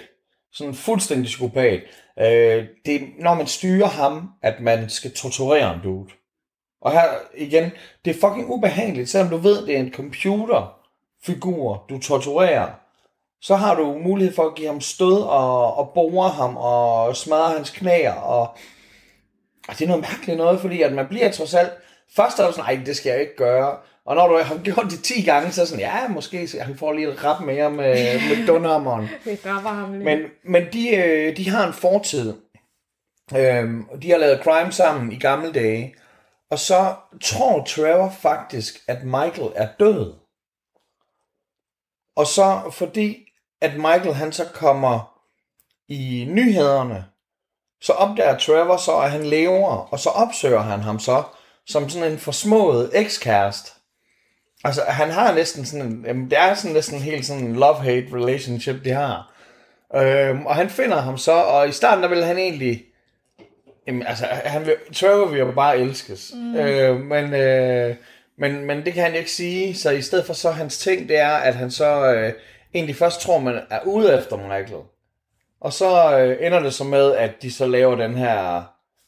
[0.53, 1.81] Sådan en fuldstændig psykopat.
[2.19, 6.09] Øh, det er, når man styrer ham, at man skal torturere en dude.
[6.81, 7.03] Og her
[7.37, 7.71] igen,
[8.05, 12.71] det er fucking ubehageligt, selvom du ved, det er en computerfigur, du torturerer.
[13.41, 17.49] Så har du mulighed for at give ham stød og, og bore ham og smadre
[17.49, 18.13] hans knæer.
[18.13, 18.41] Og,
[19.67, 21.71] og det er noget mærkeligt noget, fordi at man bliver trods alt...
[22.15, 23.77] Først er du sådan, nej, det skal jeg ikke gøre.
[24.05, 26.77] Og når du har gjort det 10 gange, så er sådan, ja, måske så han
[26.77, 29.09] får lige et rap mere med, med dunhammeren.
[29.25, 30.03] Det rammer ham lige.
[30.03, 32.33] Men, men de, øh, de har en fortid.
[33.37, 35.95] Øhm, og de har lavet crime sammen i gamle dage.
[36.51, 40.13] Og så tror Trevor faktisk, at Michael er død.
[42.15, 43.28] Og så fordi,
[43.61, 45.19] at Michael han så kommer
[45.87, 47.05] i nyhederne,
[47.81, 51.23] så opdager Trevor så, at han lever, og så opsøger han ham så,
[51.67, 53.71] som sådan en forsmået ekskæreste.
[54.63, 58.15] Altså, han har næsten sådan en, jamen, det er sådan næsten helt sådan en love-hate
[58.15, 59.33] relationship, de har.
[59.95, 62.83] Øhm, og han finder ham så, og i starten der vil han egentlig,
[63.87, 66.31] jamen, altså, han vil, Trevor vil jo bare elskes.
[66.35, 66.55] Mm.
[66.55, 67.95] Øh, men, øh,
[68.37, 71.19] men, men det kan han ikke sige, så i stedet for så hans ting, det
[71.19, 72.33] er, at han så øh,
[72.73, 74.83] egentlig først tror, man er ude efter Michael.
[75.61, 78.63] Og så øh, ender det så med, at de så laver den her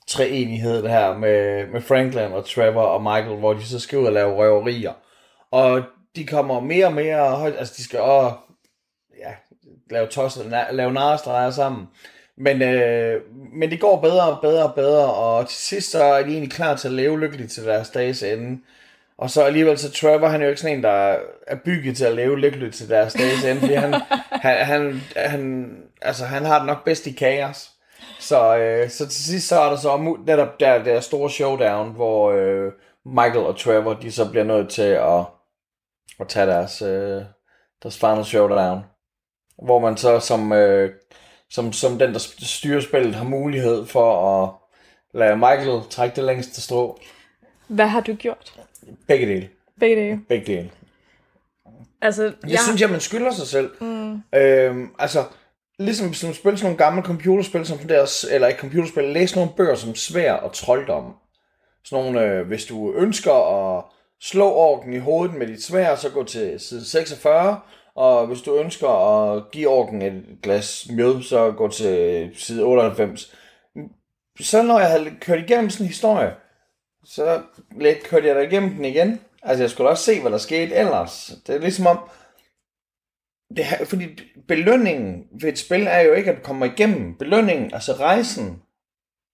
[0.07, 4.13] treenighed her med, med Franklin og Trevor og Michael, hvor de så skal ud og
[4.13, 4.93] lave røverier.
[5.51, 5.83] Og
[6.15, 8.35] de kommer mere og mere højt, altså de skal også
[9.19, 9.31] ja,
[9.89, 11.87] lave tosser, lave narestreger sammen.
[12.37, 13.21] Men, øh,
[13.53, 16.51] men det går bedre og bedre og bedre, og til sidst så er de egentlig
[16.51, 18.61] klar til at leve lykkeligt til deres dages ende.
[19.21, 22.05] Og så alligevel så Trevor, han er jo ikke sådan en, der er bygget til
[22.05, 23.93] at leve lykkeligt til deres dages ende, fordi han,
[24.45, 27.71] han, han, han, altså, han har det nok bedst i kaos.
[28.19, 32.31] Så, øh, så til sidst så er der så netop der, der store showdown, hvor
[32.31, 32.71] øh,
[33.05, 35.25] Michael og Trevor, de så bliver nødt til at,
[36.19, 37.21] at tage deres, øh,
[37.83, 38.79] deres final showdown.
[39.63, 40.93] Hvor man så som, øh,
[41.49, 44.49] som, som den, der styrer spillet, har mulighed for at
[45.13, 46.99] lade Michael trække det længste strå.
[47.67, 48.53] Hvad har du gjort?
[49.07, 49.49] Begge dele.
[49.79, 50.21] Begge dage.
[50.29, 50.71] Begge dele.
[52.01, 53.71] Altså, Det jeg, synes jeg, man skylder sig selv.
[53.81, 54.21] Mm.
[54.35, 55.23] Øhm, altså,
[55.79, 59.75] ligesom som spil sådan nogle gamle computerspil, som deres, eller ikke computerspil, læs nogle bøger
[59.75, 61.13] som svær og trolddom.
[61.85, 63.83] Sådan nogle, øh, hvis du ønsker at
[64.21, 67.59] slå orken i hovedet med dit svær, så gå til side 46,
[67.95, 73.35] Og hvis du ønsker at give orken et glas mjød, så gå til side 98.
[74.39, 76.31] Så når jeg havde kørt igennem sådan en historie,
[77.03, 77.41] så
[77.79, 79.21] lidt kørte jeg der igennem den igen.
[79.43, 81.33] Altså, jeg skulle også se, hvad der skete ellers.
[81.47, 81.99] Det er ligesom om,
[83.55, 84.05] det her, fordi
[84.47, 87.15] belønningen ved et spil er jo ikke, at du kommer igennem.
[87.15, 88.61] Belønningen, altså rejsen,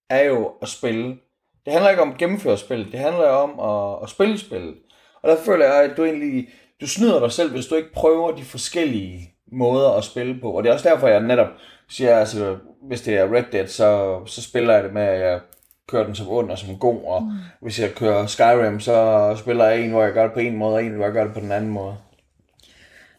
[0.10, 1.17] er jo at spille.
[1.65, 4.75] Det handler ikke om at gennemføre spil, det handler om at, at spille spil.
[5.21, 6.49] Og der føler jeg, at du egentlig,
[6.82, 10.51] du snyder dig selv, hvis du ikke prøver de forskellige måder at spille på.
[10.51, 11.47] Og det er også derfor, jeg netop
[11.89, 15.39] siger, altså, hvis det er Red Dead, så, så spiller jeg det med, at jeg
[15.88, 17.30] kører den som ond og som god, og mm.
[17.62, 20.76] hvis jeg kører Skyrim, så spiller jeg en, hvor jeg gør det på en måde,
[20.76, 21.95] og en, hvor jeg gør det på den anden måde.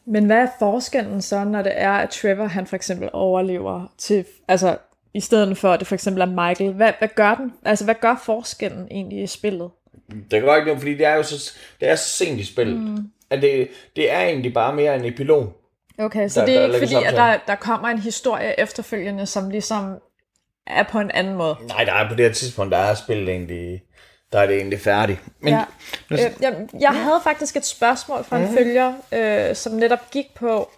[0.06, 4.24] Men hvad er forskellen så, når det er, at Trevor han for eksempel overlever til,
[4.48, 4.76] altså
[5.14, 6.72] i stedet for at det for eksempel er Michael?
[6.72, 7.52] Hvad, hvad gør den?
[7.64, 9.70] Altså hvad gør forskellen egentlig i spillet?
[10.30, 12.80] Det gør ikke noget, fordi det er jo så, det er så sent i spillet.
[12.80, 13.10] Mm.
[13.30, 15.52] At det, det er egentlig bare mere en epilog.
[15.98, 18.60] Okay, så Der- det der er ikke lægges fordi, at der, der kommer en historie
[18.60, 19.94] efterfølgende, som ligesom
[20.70, 21.56] er på en anden måde.
[21.68, 23.82] Nej, der er på det her tidspunkt, der er spillet egentlig,
[24.32, 25.20] der er det egentlig færdigt.
[25.40, 25.64] Men Ja.
[26.10, 30.70] Øh, jeg, jeg havde faktisk et spørgsmål fra en følger, øh, som netop gik på,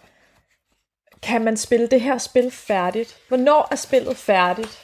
[1.23, 3.17] kan man spille det her spil færdigt?
[3.29, 4.83] Hvornår er spillet færdigt?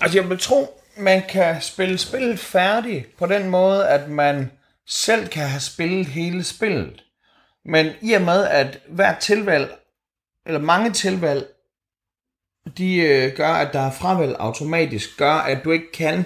[0.00, 4.50] Altså, jeg vil tro, man kan spille spillet færdigt på den måde, at man
[4.86, 7.02] selv kan have spillet hele spillet.
[7.64, 9.70] Men i og med, at hvert tilvalg,
[10.46, 11.46] eller mange tilvalg,
[12.78, 16.24] de øh, gør, at der er fravalg automatisk, gør, at du ikke kan,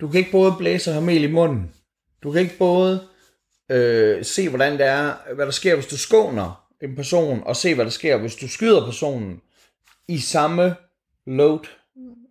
[0.00, 1.72] du kan ikke både blæse og have mel i munden.
[2.22, 3.00] Du kan ikke både
[3.70, 7.74] øh, se, hvordan det er, hvad der sker, hvis du skåner en person, og se,
[7.74, 9.40] hvad der sker, hvis du skyder personen
[10.08, 10.74] i samme
[11.26, 11.66] load.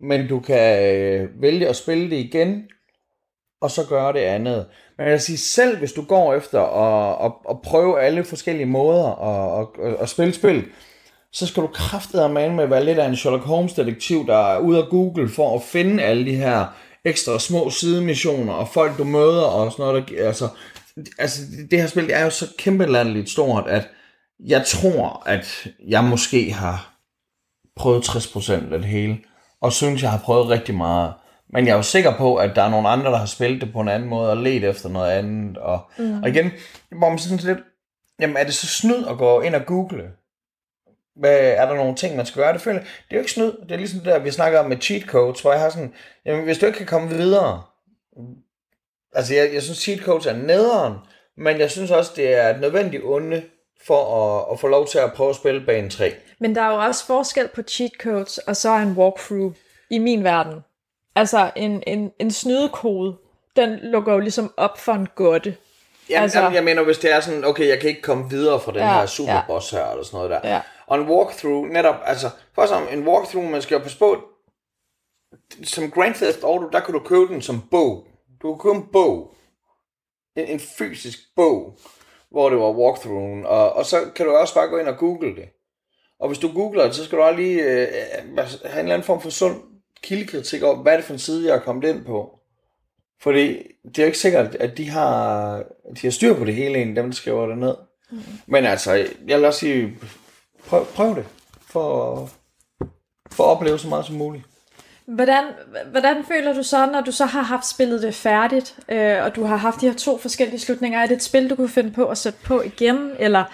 [0.00, 2.68] Men du kan øh, vælge at spille det igen,
[3.60, 4.66] og så gøre det andet.
[4.96, 8.66] Men jeg vil sige, selv hvis du går efter at, at, at prøve alle forskellige
[8.66, 10.64] måder at, at, at spille spil,
[11.32, 14.78] så skal du kraftedeme med at være lidt af en Sherlock Holmes-detektiv, der er ude
[14.78, 16.66] af Google for at finde alle de her
[17.04, 20.08] ekstra små sidemissioner, og folk du møder, og sådan noget.
[20.08, 20.48] Der, altså,
[21.18, 23.88] altså, det her spil det er jo så kæmpe latterligt stort, at
[24.40, 26.94] jeg tror, at jeg måske har
[27.76, 29.18] prøvet 60% af det hele,
[29.60, 31.12] og synes, jeg har prøvet rigtig meget.
[31.52, 33.72] Men jeg er jo sikker på, at der er nogle andre, der har spillet det
[33.72, 35.58] på en anden måde, og let efter noget andet.
[35.58, 36.22] Og, mm.
[36.22, 36.50] og igen,
[36.98, 37.58] hvor man sådan lidt,
[38.20, 40.02] jamen er det så snyd at gå ind og google?
[41.16, 42.52] Hvad, er der nogle ting, man skal gøre?
[42.52, 43.52] Det, føler, det er jo ikke snyd.
[43.62, 45.94] Det er ligesom det der, vi snakker om med cheat codes, hvor jeg har sådan,
[46.26, 47.62] jamen hvis du ikke kan komme videre,
[49.14, 50.94] altså jeg, jeg synes cheat codes er nederen,
[51.36, 53.42] men jeg synes også, det er et nødvendigt onde
[53.86, 56.14] for at, at få lov til at prøve at spille bane 3.
[56.38, 59.54] Men der er jo også forskel på cheat codes og så en walkthrough
[59.90, 60.60] i min verden.
[61.16, 63.16] Altså en, en, en snydekode,
[63.56, 65.56] den lukker jo ligesom op for en godte.
[66.10, 68.60] Jamen, Altså- jamen, jeg mener, hvis det er sådan, okay, jeg kan ikke komme videre
[68.60, 69.06] fra den Ja, ja, her ja.
[69.06, 70.40] superboss her, eller sådan noget der.
[70.54, 70.60] Ja.
[70.92, 74.22] Og en walkthrough, netop, altså, for som en walkthrough, man skal jo passe på,
[75.62, 78.06] som Grand Theft Auto, der kan du købe den som bog.
[78.42, 79.34] Du kan købe en bog.
[80.36, 81.78] En, en fysisk bog,
[82.30, 83.46] hvor det var walkthroughen.
[83.46, 85.48] Og, og så kan du også bare gå ind og google det.
[86.20, 87.88] Og hvis du googler det, så skal du også lige øh,
[88.64, 89.56] have en eller anden form for sund
[90.02, 92.38] kildekritik over, hvad er det for en side, jeg er kommet ind på.
[93.20, 93.46] Fordi
[93.84, 95.56] det er jo ikke sikkert, at de har,
[95.96, 97.74] de har styr på det hele, egentlig, dem der skriver det ned.
[98.10, 98.18] Mm.
[98.46, 98.92] Men altså,
[99.26, 99.98] jeg vil også sige,
[100.66, 101.24] prøv, prøv det,
[101.66, 102.28] for,
[103.32, 104.44] for at opleve så meget som muligt.
[105.06, 105.44] Hvordan,
[105.90, 109.44] hvordan føler du så, når du så har haft spillet det færdigt, øh, og du
[109.44, 110.98] har haft de her to forskellige slutninger?
[110.98, 113.10] Er det et spil, du kunne finde på at sætte på igen?
[113.18, 113.44] Eller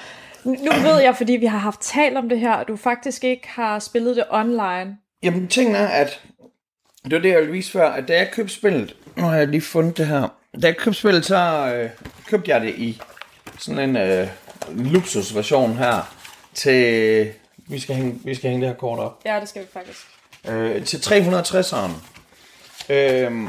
[0.45, 3.49] nu ved jeg, fordi vi har haft talt om det her, at du faktisk ikke
[3.49, 4.97] har spillet det online.
[5.23, 6.21] Jamen, tingen er, at
[7.05, 9.49] det var det, jeg ville vise før, at da jeg købte spillet, nu har jeg
[9.49, 10.29] lige fundet det her,
[10.63, 11.91] da jeg købte spillet, så øh,
[12.27, 13.01] købte jeg det i
[13.59, 14.29] sådan en øh,
[14.93, 16.15] luksusversion her,
[16.59, 17.33] til,
[17.67, 19.99] vi skal, hænge, vi skal hænge det her kort op, Ja, det skal vi faktisk.
[20.49, 21.91] øh, til 360'eren.
[22.93, 23.49] Øhm,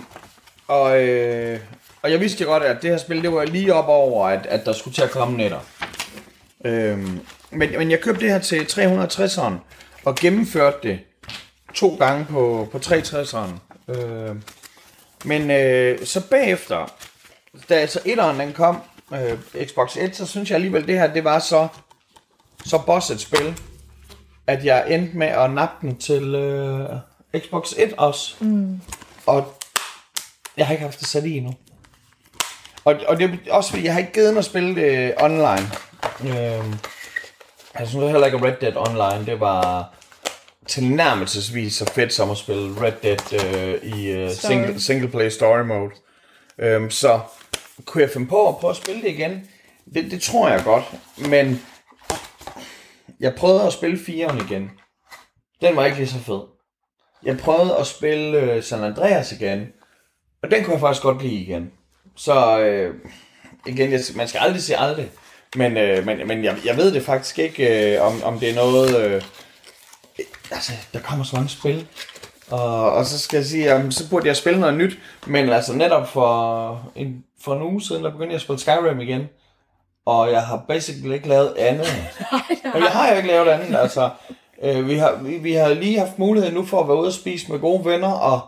[0.67, 1.59] og, øh,
[2.01, 4.45] og jeg vidste jo godt, at det her spil, det var lige op over, at,
[4.45, 5.59] at der skulle til at komme netter.
[6.65, 7.19] Øhm,
[7.51, 9.53] men, men jeg købte det her til 360'eren,
[10.05, 10.99] og gennemførte det
[11.73, 13.49] to gange på, på 360'eren.
[13.93, 14.35] Øh,
[15.25, 16.93] men øh, så bagefter,
[17.69, 18.81] da så etteren den kom,
[19.13, 21.67] øh, Xbox 1, så synes jeg alligevel, det her, det var så,
[22.65, 23.61] så boss et spil,
[24.47, 26.89] at jeg endte med at nappe den til øh,
[27.37, 28.35] Xbox 1 også.
[28.39, 28.81] Mm.
[29.25, 29.53] Og
[30.57, 31.53] jeg har ikke haft det sat i endnu.
[32.85, 35.71] Og, og det er også fordi, jeg har ikke givet mig at spille det online.
[36.21, 36.73] Øhm,
[37.79, 39.93] jeg synes heller ikke, Red Dead Online, det var
[40.67, 45.61] tilnærmelsesvis så fedt som at spille Red Dead øh, i øh, single, single play story
[45.61, 45.91] mode.
[46.59, 47.19] Øhm, så
[47.85, 49.47] kunne jeg finde på at prøve at spille det igen?
[49.93, 50.83] Det, det tror jeg godt,
[51.17, 51.61] men
[53.19, 54.71] jeg prøvede at spille 4'eren igen.
[55.61, 56.41] Den var ikke lige så fed.
[57.23, 59.67] Jeg prøvede at spille øh, San Andreas igen.
[60.43, 61.71] Og den kunne jeg faktisk godt lide igen.
[62.15, 62.95] Så øh,
[63.67, 65.11] igen, jeg, man skal aldrig sige aldrig.
[65.55, 68.55] Men, øh, men, men jeg, jeg ved det faktisk ikke, øh, om, om det er
[68.55, 69.05] noget...
[69.05, 69.21] Øh,
[70.51, 71.87] altså, der kommer så mange spil.
[72.49, 74.99] Og, og så skal jeg sige, jamen, så burde jeg spille noget nyt.
[75.27, 78.99] Men altså netop for en, for en uge siden, der begyndte jeg at spille Skyrim
[78.99, 79.29] igen.
[80.09, 81.87] Og jeg har basically ikke lavet andet.
[82.73, 84.09] Men jeg har jo ikke lavet andet, altså.
[84.63, 87.13] Øh, vi, har, vi, vi har lige haft mulighed nu for at være ude og
[87.13, 88.39] spise med gode venner, og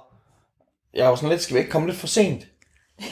[0.94, 2.46] jeg var sådan lidt, skal vi ikke komme lidt for sent?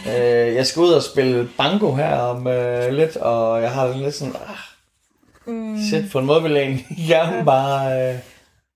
[0.07, 4.15] øh, jeg skal ud og spille banko her om øh, lidt, og jeg har lidt
[4.15, 5.77] sådan, ah, mm.
[5.89, 8.19] shit, på en måde vil jeg egentlig gerne bare øh,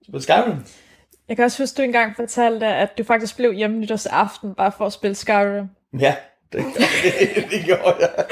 [0.04, 0.66] spille Skyrim.
[1.30, 4.86] Jeg kan også huske, du engang fortalte, at du faktisk blev hjemme nytårsaften bare for
[4.86, 5.66] at spille Skyrim.
[6.00, 6.16] Ja,
[6.54, 8.26] det, det, det gjorde jeg.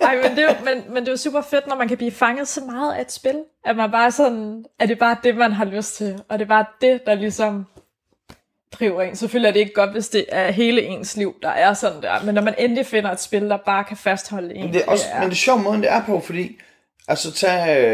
[0.00, 1.96] Ej, men det, er jo, men, men det er jo super fedt, når man kan
[1.96, 5.16] blive fanget så meget af et spil, at man bare sådan, at det er bare
[5.24, 7.66] det, man har lyst til, og det er bare det, der ligesom
[8.72, 9.16] driver en.
[9.16, 12.22] Selvfølgelig er det ikke godt, hvis det er hele ens liv, der er sådan der,
[12.24, 14.64] men når man endelig finder et spil, der bare kan fastholde en.
[14.64, 15.20] Men det er, også, det er...
[15.20, 16.58] men det er sjovt måden, det er på, fordi,
[17.08, 17.84] altså tag,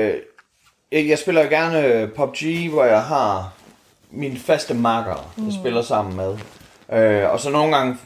[0.92, 3.52] øh, jeg spiller gerne PUBG, hvor jeg har
[4.10, 5.52] mine faste marker, jeg mm.
[5.52, 6.38] spiller sammen med.
[6.92, 7.96] Øh, og så nogle gange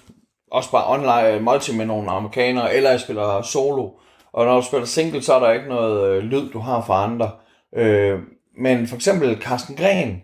[0.54, 3.90] også bare online øh, multi med nogle amerikanere, eller jeg spiller solo.
[4.32, 6.94] Og når du spiller single, så er der ikke noget øh, lyd, du har for
[6.94, 7.30] andre.
[7.76, 8.18] Øh,
[8.58, 10.22] men for eksempel Carsten Gren,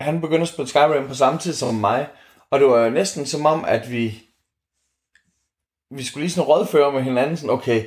[0.00, 2.06] han begyndte at spille Skyrim på samme tid som mig.
[2.50, 4.22] Og det var næsten som om, at vi
[5.90, 7.84] vi skulle lige sådan rådføre med hinanden, sådan, okay,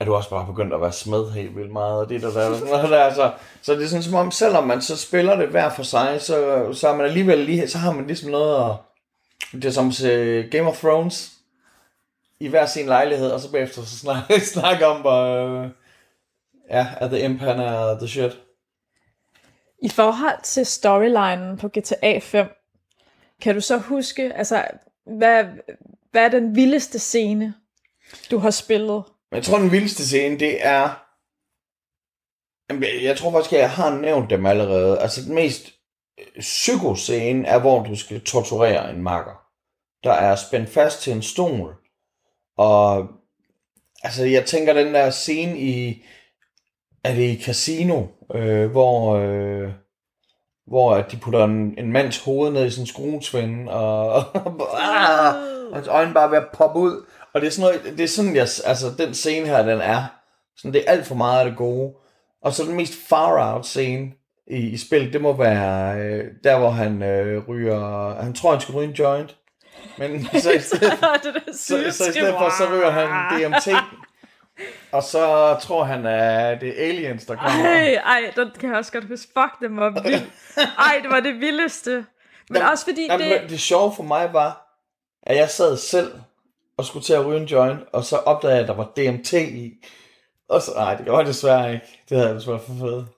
[0.00, 2.48] er du også bare begyndt at være smed helt vildt meget, og det der, der,
[2.48, 5.48] der, der, der så, så det er sådan som om, selvom man så spiller det
[5.48, 8.76] hver for sig, så, så er man alligevel lige, så har man ligesom noget at,
[9.52, 11.32] det er som se Game of Thrones
[12.40, 15.70] i hver sin lejlighed, og så bagefter så snakke, snakke om, uh,
[16.70, 18.38] ja, at The han er the shit.
[19.82, 22.46] I forhold til storylinen på GTA 5,
[23.40, 24.64] kan du så huske, altså,
[25.06, 25.44] hvad,
[26.10, 27.54] hvad er den vildeste scene,
[28.30, 29.04] du har spillet?
[29.32, 31.04] Jeg tror, den vildeste scene, det er...
[33.02, 35.00] Jeg tror faktisk, at jeg har nævnt dem allerede.
[35.00, 35.77] Altså, den mest
[36.38, 39.42] psykoscene er, hvor du skal torturere en makker,
[40.04, 41.74] der er spændt fast til en stol.
[42.58, 43.08] Og
[44.02, 46.04] altså, jeg tænker den der scene i,
[47.04, 49.72] er det i Casino, øh, hvor, øh,
[50.66, 55.34] hvor de putter en, en mands hoved ned i sådan en skruesvend, og, og ah,
[55.74, 57.04] hans øjne bare ved at poppe ud.
[57.34, 60.04] Og det er sådan, noget, det er sådan jeg, altså den scene her, den er.
[60.56, 61.94] Sådan, det er alt for meget af det gode.
[62.42, 64.12] Og så den mest far out scene,
[64.50, 68.14] i, i spil, det må være øh, der, hvor han øh, ryger...
[68.22, 69.36] Han tror, han skal ryge en joint.
[69.98, 73.08] Men så i stedet, det så, så i stedet for, så ryger han
[73.40, 73.68] DMT.
[74.92, 77.64] Og så tror han, at det er aliens, der kommer.
[77.64, 79.32] Ej, ej, den kan jeg også godt huske.
[79.40, 80.24] Fuck, det var vildt.
[80.78, 81.90] Ej, det var det vildeste.
[81.90, 83.50] Men jamen, også fordi jamen, det...
[83.50, 84.78] Det sjove for mig var,
[85.22, 86.12] at jeg sad selv
[86.76, 89.32] og skulle til at ryge en joint, og så opdagede jeg, at der var DMT
[89.32, 89.72] i.
[90.48, 91.86] Og så, nej, det var desværre ikke.
[92.08, 93.17] Det havde jeg desværre for fedt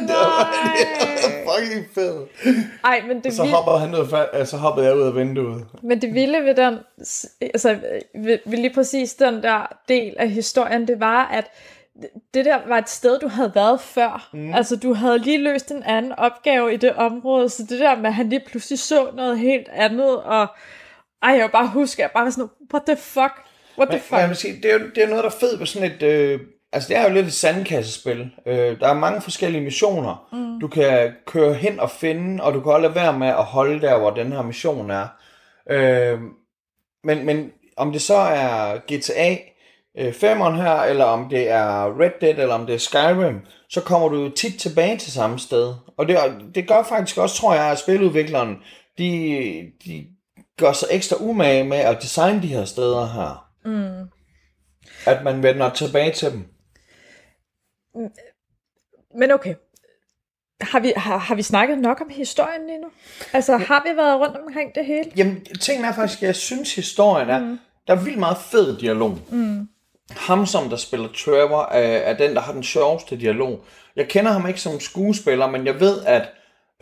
[0.08, 2.30] det, var, det var fucking fedt.
[2.84, 3.56] Ej, men det så, vilde...
[3.56, 5.66] hopper han ud, så hoppede jeg ud af vinduet.
[5.82, 6.78] Men det vilde ved den,
[7.40, 7.78] altså
[8.14, 11.50] ved, ved lige præcis den der del af historien, det var, at
[12.34, 14.28] det der var et sted, du havde været før.
[14.32, 14.54] Mm.
[14.54, 18.06] Altså, du havde lige løst en anden opgave i det område, så det der med,
[18.06, 20.46] at han lige pludselig så noget helt andet, og
[21.22, 23.32] ej, jeg bare huske, jeg bare var sådan, what the fuck?
[23.78, 24.20] What the men, fuck?
[24.20, 26.40] Men vil sige, det, er, det er noget, der er fedt ved sådan et, øh,
[26.74, 28.30] Altså, det er jo lidt et sandkassespil.
[28.46, 30.60] Øh, der er mange forskellige missioner, mm.
[30.60, 33.80] du kan køre hen og finde, og du kan også lade være med at holde
[33.80, 35.06] der, hvor den her mission er.
[35.70, 36.18] Øh,
[37.04, 39.36] men, men om det så er GTA
[39.98, 43.80] øh, 5'eren her, eller om det er Red Dead, eller om det er Skyrim, så
[43.80, 45.74] kommer du tit tilbage til samme sted.
[45.96, 46.18] Og det,
[46.54, 48.56] det gør faktisk også, tror jeg, at spiludvikleren,
[48.98, 50.06] de, de
[50.58, 53.48] gør sig ekstra umage med at designe de her steder her.
[53.64, 54.08] Mm.
[55.06, 56.53] At man vender tilbage til dem.
[59.18, 59.54] Men okay.
[60.60, 62.88] Har vi, har, har vi snakket nok om historien lige nu?
[63.32, 65.12] Altså, har vi været rundt omkring det hele?
[65.16, 67.38] Jamen, tingene er faktisk, jeg synes, historien er...
[67.40, 67.58] Mm.
[67.86, 69.18] Der er vildt meget fed dialog.
[69.30, 69.68] Mm.
[70.10, 73.64] Ham, som der spiller Trevor, er, er den, der har den sjoveste dialog.
[73.96, 76.28] Jeg kender ham ikke som skuespiller, men jeg ved, at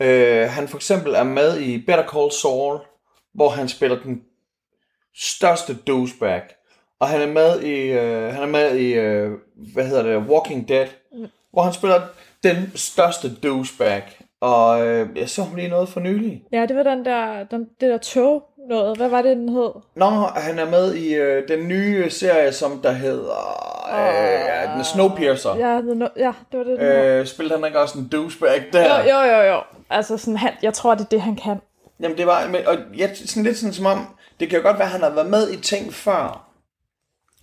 [0.01, 2.79] øh, han for eksempel er med i Better Call Saul,
[3.33, 4.21] hvor han spiller den
[5.15, 6.41] største douchebag.
[7.03, 9.31] Og han er med i, øh, han er med i øh,
[9.73, 11.27] hvad hedder det, Walking Dead, mm.
[11.51, 12.01] hvor han spiller
[12.43, 14.03] den største douchebag.
[14.41, 16.43] Og øh, jeg så ham lige noget for nylig.
[16.51, 18.97] Ja, det var den der, den, det der tog, noget.
[18.97, 19.69] Hvad var det, den hed?
[19.95, 23.37] Nå, han er med i øh, den nye serie, som der hedder
[23.93, 25.55] øh, ja, den Snowpiercer.
[25.55, 26.87] Ja, the, ja det var det, den.
[26.87, 29.03] Øh, spillede han ikke også en douchebag der?
[29.03, 29.61] Jo, jo, jo, jo.
[29.89, 31.57] Altså, sådan, han, jeg tror, det er det, han kan.
[31.99, 34.07] Jamen det var, men, og ja, sådan lidt sådan som om,
[34.39, 36.52] det kan jo godt være, at han har været med i ting før.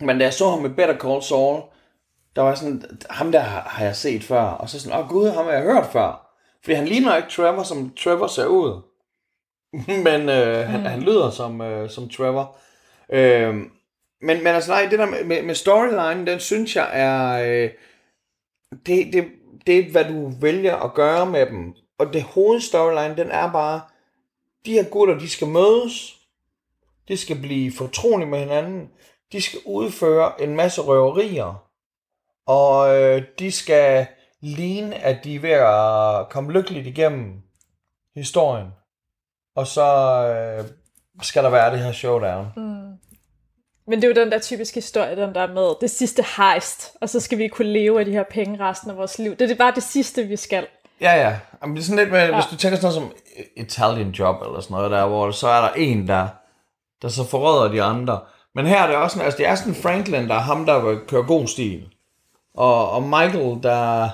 [0.00, 1.62] Men da jeg så ham med Better Call Saul,
[2.36, 4.42] der var sådan, ham der har, jeg set før.
[4.42, 6.26] Og så sådan, åh oh, gud, ham har jeg hørt før.
[6.64, 8.82] Fordi han ligner ikke Trevor, som Trevor ser ud.
[10.06, 10.70] men øh, mm.
[10.70, 12.56] han, han lyder som, øh, som Trevor.
[13.12, 13.54] Øh,
[14.22, 17.42] men, men altså nej, det der med, med storyline, den synes jeg er...
[17.46, 17.70] Øh,
[18.86, 19.24] det, det,
[19.66, 21.74] det er, hvad du vælger at gøre med dem.
[21.98, 23.80] Og det hovedstoryline, den er bare,
[24.66, 26.18] de her gutter, de skal mødes,
[27.08, 28.90] de skal blive fortrolige med hinanden,
[29.32, 31.64] de skal udføre en masse røverier,
[32.46, 34.06] og øh, de skal
[34.40, 37.42] ligne, at de er ved at komme lykkeligt igennem
[38.14, 38.66] historien.
[39.56, 39.86] Og så
[40.26, 40.64] øh,
[41.22, 42.46] skal der være det her showdown.
[42.56, 42.90] Mm.
[43.86, 47.08] Men det er jo den der typiske historie, den der med det sidste heist, og
[47.08, 49.36] så skal vi kunne leve af de her penge resten af vores liv.
[49.36, 50.66] Det er bare det sidste, vi skal.
[51.00, 51.38] Ja, ja.
[51.62, 52.34] Jamen, det er sådan lidt med, ja.
[52.34, 53.18] hvis du tænker sådan noget som
[53.56, 56.28] Italian Job eller sådan noget der, hvor så er der en, der,
[57.02, 58.20] der så forråder de andre.
[58.54, 60.98] Men her er det også sådan, altså det er sådan Franklin, der er ham, der
[61.08, 61.88] kører god stil.
[62.54, 64.08] Og, og Michael, der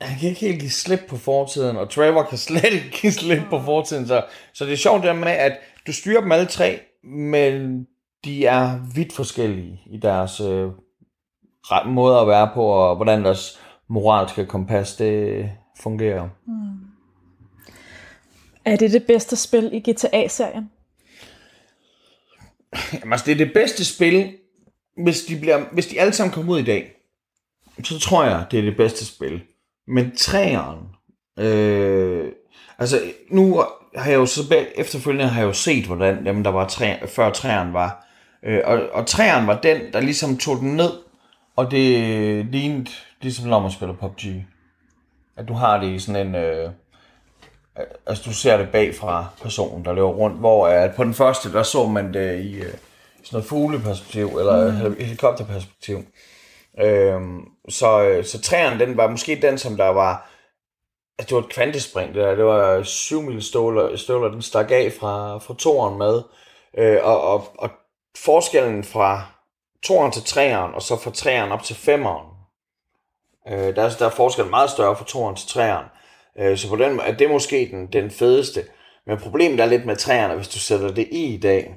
[0.00, 3.42] han kan ikke helt give slip på fortiden, og Trevor kan slet ikke give slip
[3.50, 4.06] på fortiden.
[4.06, 7.86] Så, så det er sjovt der med, at du styrer dem alle tre, men
[8.24, 10.70] de er vidt forskellige i deres øh,
[11.86, 15.50] måde at være på, og hvordan deres moralske kompas det
[15.80, 16.28] fungerer.
[16.46, 16.70] Mm.
[18.64, 20.70] Er det det bedste spil i GTA-serien?
[22.92, 24.32] Jamen, altså, det er det bedste spil,
[25.02, 26.92] hvis de, bliver, hvis de alle sammen kommer ud i dag.
[27.84, 29.42] Så tror jeg, det er det bedste spil.
[29.86, 30.78] Men træeren,
[31.38, 32.32] øh,
[32.78, 33.00] altså
[33.30, 33.64] nu
[33.96, 37.30] har jeg jo så efterfølgende har jeg jo set, hvordan dem, der var træ, før
[37.30, 38.06] træeren var.
[38.42, 40.90] Øh, og, og træeren var den, der ligesom tog den ned,
[41.56, 42.90] og det lignede
[43.20, 44.44] ligesom når man spiller PUBG.
[45.36, 46.34] At du har det i sådan en...
[46.34, 46.70] Øh,
[48.06, 51.52] altså du ser det bag fra personen, der løber rundt, hvor at på den første,
[51.52, 52.74] der så man det i, øh,
[53.24, 54.96] sådan noget fugleperspektiv, eller mm.
[54.98, 56.04] helikopterperspektiv.
[56.80, 60.30] Øhm, så, så træerne, den var måske den, som der var,
[61.18, 62.34] altså det var et kvantespring, det, der.
[62.34, 66.22] det var 7 mil ståler, støvler, den stak af fra, fra toren med,
[66.78, 67.70] øh, og, og, og
[68.16, 69.26] forskellen fra
[69.82, 72.26] toren til træeren, og så fra træeren op til femeren,
[73.48, 75.86] øh, der, er, der er forskellen meget større fra toren til træeren.
[76.38, 78.64] Øh, så på den måde er det måske den, den fedeste.
[79.06, 81.74] Men problemet er lidt med træerne, hvis du sætter det i i dag.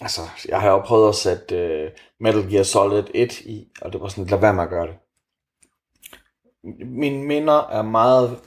[0.00, 4.00] Altså, jeg har jo prøvet at sætte uh, Metal Gear Solid 1 i, og det
[4.00, 4.94] var sådan, lad være med at gøre det.
[6.86, 8.38] Mine minder er meget...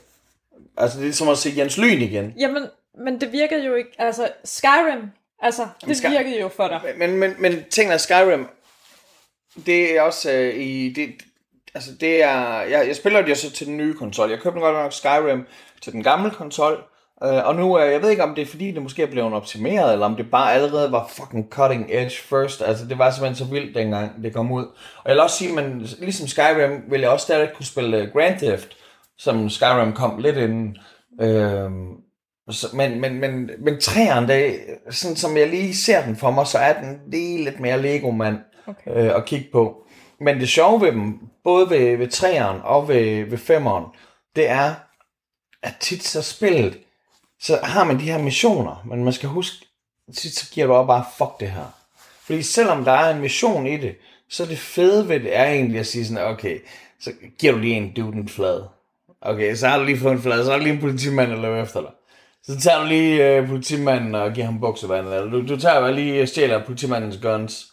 [0.76, 2.34] Altså, det er som at se Jens Lyn igen.
[2.38, 2.66] Jamen,
[2.98, 3.90] men det virkede jo ikke...
[3.98, 6.06] Altså, Skyrim, altså, det Sky...
[6.06, 6.80] virkede jo for dig.
[6.98, 8.46] Men, men, men ting af Skyrim,
[9.66, 10.92] det er også uh, i...
[10.92, 11.14] Det,
[11.76, 12.60] altså, det er...
[12.60, 14.30] Jeg, jeg spiller det jo så til den nye konsol.
[14.30, 15.46] Jeg købte godt nok Skyrim
[15.82, 16.84] til den gamle konsol,
[17.24, 19.32] Uh, og nu, uh, jeg ved ikke om det er fordi, det måske er blevet
[19.32, 22.62] optimeret, eller om det bare allerede var fucking cutting edge first.
[22.62, 24.64] Altså, det var simpelthen så vildt, dengang det kom ud.
[24.96, 28.38] Og jeg vil også sige, men ligesom Skyrim, vil jeg også stadig kunne spille Grand
[28.38, 28.76] Theft,
[29.18, 30.76] som Skyrim kom lidt inden.
[31.22, 31.70] Uh,
[32.50, 34.54] så, men, men, men, men træerne, det,
[34.90, 38.38] sådan som jeg lige ser den for mig, så er den lige lidt mere Lego-mand
[38.66, 38.90] okay.
[38.90, 39.85] uh, at kigge på.
[40.20, 43.84] Men det sjove ved dem, både ved, ved træeren og ved, ved femmeren,
[44.36, 44.74] det er,
[45.62, 46.78] at tit så spillet
[47.40, 49.66] så har man de her missioner, men man skal huske,
[50.12, 51.64] så giver du op bare, fuck det her.
[52.24, 53.94] Fordi selvom der er en mission i det,
[54.30, 56.58] så det fede ved det er egentlig at sige sådan, okay,
[57.00, 58.62] så giver du lige en dude en flad.
[59.20, 61.36] Okay, så har du lige fået en flad, så har du lige en politimand, der
[61.36, 61.90] løber efter dig.
[62.42, 65.94] Så tager du lige øh, politimanden og giver ham buksevand, eller du, du tager bare
[65.94, 67.72] lige og stjæler politimandens guns.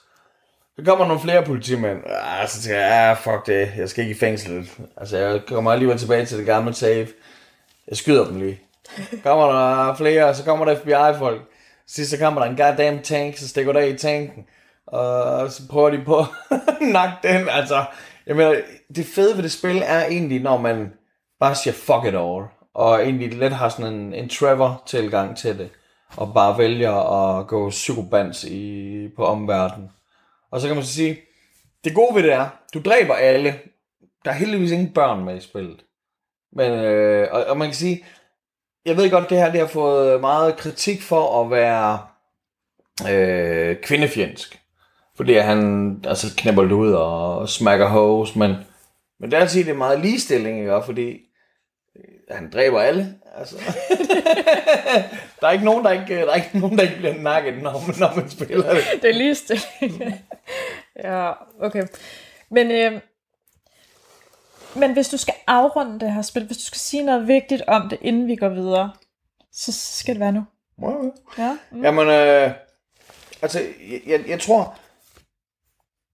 [0.76, 2.00] Så kommer nogle flere politimænd.
[2.06, 4.70] Ah, så tænker jeg, ah, fuck det, jeg skal ikke i fængsel.
[4.98, 7.08] Altså, jeg kommer alligevel tilbage til det gamle save.
[7.88, 8.60] Jeg skyder dem lige.
[9.24, 11.42] Kommer der flere, så kommer der FBI-folk.
[11.88, 14.46] Sidst så kommer der en goddamn tank, så stikker der i tanken.
[14.88, 16.26] Og så prøver de på at
[16.98, 17.50] nakke den.
[17.50, 17.86] Altså,
[18.28, 18.56] jeg mener,
[18.96, 20.94] det fede ved det spil er egentlig, når man
[21.40, 22.44] bare siger fuck it all.
[22.76, 25.70] Og egentlig let har sådan en, en Trevor-tilgang til det.
[26.18, 29.90] Og bare vælger at gå psykobans i, på omverdenen.
[30.54, 31.20] Og så kan man så sige,
[31.84, 33.60] det gode ved det er, du dræber alle.
[34.26, 35.86] Der er heldigvis ingen børn med i spillet.
[36.52, 38.06] Men, øh, og, og man kan sige,
[38.86, 42.00] jeg ved godt, det her det har fået meget kritik for at være
[43.12, 44.60] øh, kvindefjendsk.
[45.16, 48.56] Fordi han altså, knæpper det ud og smækker hose, men,
[49.20, 50.82] men det er altid det er meget ligestilling, ikke?
[50.86, 51.20] fordi
[52.34, 53.16] han dræber alle.
[53.38, 53.56] Altså.
[55.42, 57.84] der er ikke nogen, der ikke, der er ikke nogen, der ikke bliver nakket, når
[57.88, 58.84] man, når man spiller det.
[59.02, 60.04] Det er ligestilling.
[61.04, 61.84] ja, okay.
[62.50, 63.02] Men, øh,
[64.76, 67.90] men hvis du skal afrunde det her spil, hvis du skal sige noget vigtigt om
[67.90, 68.92] det, inden vi går videre,
[69.52, 70.44] så skal det være nu.
[70.82, 71.10] Okay.
[71.38, 71.58] Ja.
[71.72, 71.84] Mm.
[71.84, 72.52] Jamen, øh,
[73.42, 73.62] altså,
[74.08, 74.80] jeg, jeg tror,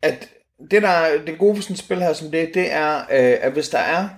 [0.01, 0.29] at
[0.71, 3.37] det, der er det gode for sådan et spil her som det, det er, øh,
[3.41, 4.09] at hvis der er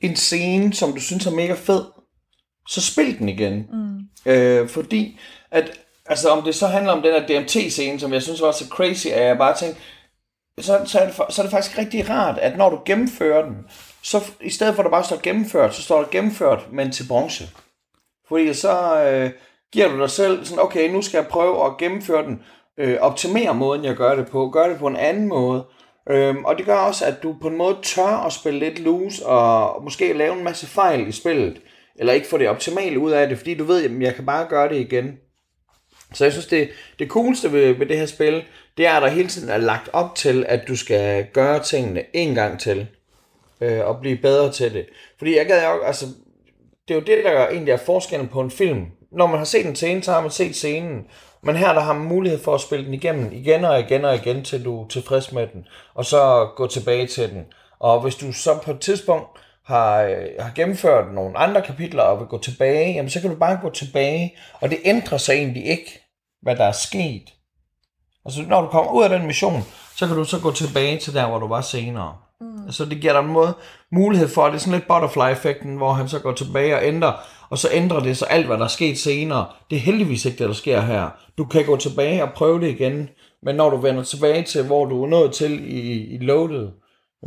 [0.00, 1.84] en scene, som du synes er mega fed,
[2.68, 3.66] så spil den igen.
[3.72, 4.32] Mm.
[4.32, 5.18] Øh, fordi,
[5.50, 8.68] at, altså om det så handler om den her DMT-scene, som jeg synes var så
[8.68, 9.80] crazy, at jeg bare tænkte,
[10.60, 13.56] så, så, er det, så er det faktisk rigtig rart, at når du gennemfører den,
[14.02, 17.08] så i stedet for at der bare står gennemført, så står der gennemført, men til
[17.08, 17.44] bronze.
[18.28, 19.30] Fordi så øh,
[19.72, 22.42] giver du dig selv sådan, okay, nu skal jeg prøve at gennemføre den,
[22.78, 25.64] øh, optimere måden, jeg gør det på, gør det på en anden måde.
[26.10, 29.26] Øhm, og det gør også, at du på en måde tør at spille lidt loose,
[29.26, 31.60] og måske lave en masse fejl i spillet,
[31.96, 34.46] eller ikke få det optimale ud af det, fordi du ved, at jeg kan bare
[34.48, 35.18] gøre det igen.
[36.14, 38.44] Så jeg synes, det, det coolste ved, ved det her spil,
[38.76, 42.02] det er, at der hele tiden er lagt op til, at du skal gøre tingene
[42.12, 42.86] en gang til,
[43.60, 44.86] øh, og blive bedre til det.
[45.18, 46.06] Fordi jeg gad jo, altså,
[46.88, 48.86] det er jo det, der egentlig er forskellen på en film.
[49.12, 51.06] Når man har set en scene, så har man set scenen.
[51.46, 54.14] Men her der har man mulighed for at spille den igennem igen og igen og
[54.14, 55.66] igen, til du er tilfreds med den.
[55.94, 57.44] Og så gå tilbage til den.
[57.78, 59.26] Og hvis du så på et tidspunkt
[59.64, 63.36] har, øh, har gennemført nogle andre kapitler og vil gå tilbage, jamen så kan du
[63.36, 64.34] bare gå tilbage.
[64.60, 66.00] Og det ændrer sig egentlig ikke,
[66.42, 67.32] hvad der er sket.
[68.24, 69.62] Altså når du kommer ud af den mission,
[69.96, 72.16] så kan du så gå tilbage til der, hvor du var senere.
[72.40, 72.64] Mm.
[72.66, 73.54] Altså det giver dig en måde,
[73.92, 77.12] mulighed for, det er sådan lidt butterfly-effekten, hvor han så går tilbage og ændrer,
[77.50, 79.46] og så ændrer det så alt, hvad der er sket senere.
[79.70, 81.10] Det er heldigvis ikke det, der sker her.
[81.38, 83.08] Du kan gå tilbage og prøve det igen,
[83.42, 86.72] men når du vender tilbage til, hvor du er nået til i, i loadet,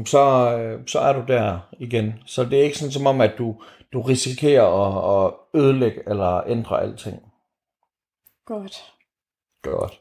[0.06, 2.14] så, øh, så er du der igen.
[2.26, 3.56] Så det er ikke sådan som om, at du,
[3.94, 7.22] du risikerer at, at ødelægge eller ændre alting.
[8.46, 8.94] Godt.
[9.64, 10.00] Godt.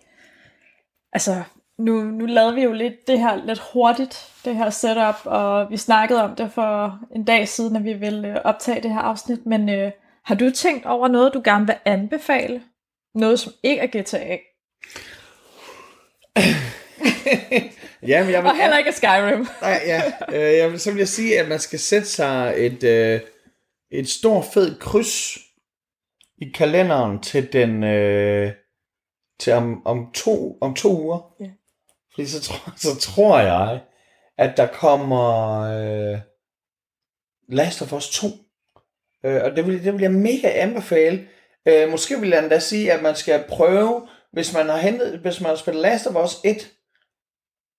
[1.13, 1.43] Altså,
[1.79, 5.77] nu, nu lavede vi jo lidt det her lidt hurtigt, det her setup, og vi
[5.77, 9.47] snakkede om det for en dag siden, at vi ville øh, optage det her afsnit,
[9.47, 9.93] men øh,
[10.25, 12.63] har du tænkt over noget, du gerne vil anbefale?
[13.15, 14.39] Noget, som ikke er GTA?
[18.09, 19.47] ja, men jeg vil, og heller ikke Skyrim.
[19.63, 20.03] nej, ja,
[20.33, 23.21] øh, jeg vil, så vil jeg sige, at man skal sætte sig et, øh,
[23.91, 25.39] et stort fed kryds
[26.39, 28.53] i kalenderen til den øh,
[29.41, 31.35] til om, om, to, om to uger.
[31.41, 31.51] Ja.
[32.19, 33.81] Fordi så, tror, så tror jeg,
[34.39, 36.19] at der kommer øh,
[37.49, 38.27] Last of Us 2.
[39.25, 41.27] Øh, og det vil, det vil jeg mega anbefale.
[41.67, 45.41] Øh, måske vil jeg endda sige, at man skal prøve, hvis man har hentet, hvis
[45.41, 46.71] man har spillet Last of Us 1,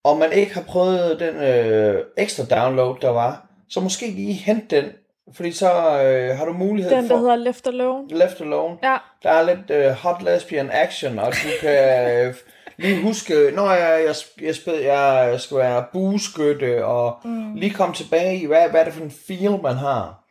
[0.04, 4.76] og man ikke har prøvet den øh, ekstra download, der var, så måske lige hente
[4.76, 4.92] den,
[5.34, 7.16] fordi så øh, har du mulighed Den, for...
[7.16, 8.08] der hedder Left Alone.
[8.10, 8.78] Left Alone.
[8.84, 8.98] Ja.
[9.24, 12.34] Der er lidt øh, hot lesbian action, og du kan øh,
[12.80, 17.56] lige huske, når jeg, jeg, jeg, spil, jeg skal være bueskytte, og mm.
[17.56, 20.26] lige komme tilbage i, hvad, hvad er det for en feel, man har.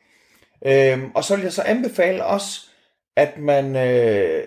[0.66, 2.61] Øhm, og så vil jeg så anbefale også,
[3.16, 4.44] at man, øh,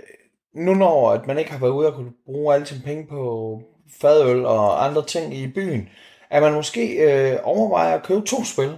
[0.56, 3.62] nu når at man ikke har været ude og kunne bruge alle sine penge på
[4.02, 5.90] fadøl og andre ting i byen,
[6.30, 8.78] at man måske øh, overvejer at købe to spil.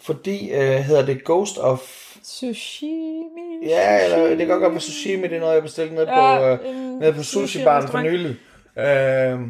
[0.00, 1.80] Fordi øh, hedder det Ghost of...
[2.22, 3.49] Sushimi.
[3.66, 6.52] Ja, eller det kan godt være sushimi, det er noget, jeg bestilte ned på, Ja,
[6.52, 8.36] øh, en nede på sushi-baren for nylig.
[8.78, 9.40] Øh,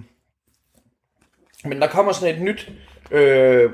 [1.64, 2.70] men der kommer sådan et nyt
[3.10, 3.70] øh,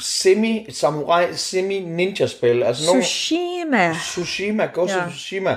[0.00, 2.62] semi-samurai, semi-ninja-spil.
[2.62, 3.94] Altså nogle, Sushima.
[3.94, 5.04] Tsushima, Ghost Ja.
[5.06, 5.56] of Tsushima,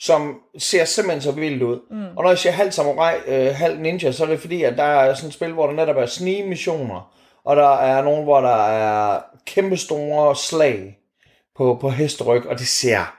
[0.00, 1.80] som ser simpelthen så vildt ud.
[1.90, 2.16] Mm.
[2.16, 4.82] Og når jeg siger halv samurai, øh, halv ninja, så er det fordi, at der
[4.82, 7.12] er sådan et spil, hvor der netop er snige-missioner,
[7.44, 10.98] og der er nogen, hvor der er kæmpe store slag
[11.56, 13.17] på, på hesteryg, og det ser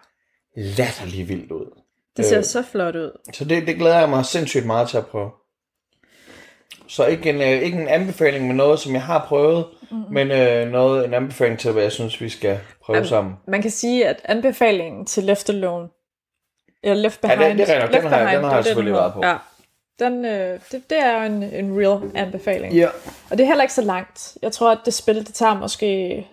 [0.55, 1.81] latterligt vildt ud.
[2.17, 2.43] Det ser Øh.
[2.43, 3.11] så flot ud.
[3.33, 5.29] Så det, det glæder jeg mig sindssygt meget til at prøve.
[6.87, 9.97] Så ikke en, øh, ikke en anbefaling med noget, som jeg har prøvet, mm.
[10.11, 13.33] men øh, noget, en anbefaling til, hvad jeg synes, vi skal prøve Jamen, sammen.
[13.47, 15.87] Man kan sige, at anbefalingen til Left Alone,
[16.83, 17.93] eller Left Ja, Behind, det- det er rigtigt.
[17.93, 19.25] Den Left har Behind, den har jeg selvfølgelig den været på.
[19.25, 19.37] Ja.
[19.99, 22.73] Den, øh, det, det er jo en, en real anbefaling.
[22.73, 22.87] Ja.
[23.29, 24.37] Og det er heller ikke så langt.
[24.41, 26.27] Jeg tror, at det spil, det tager måske...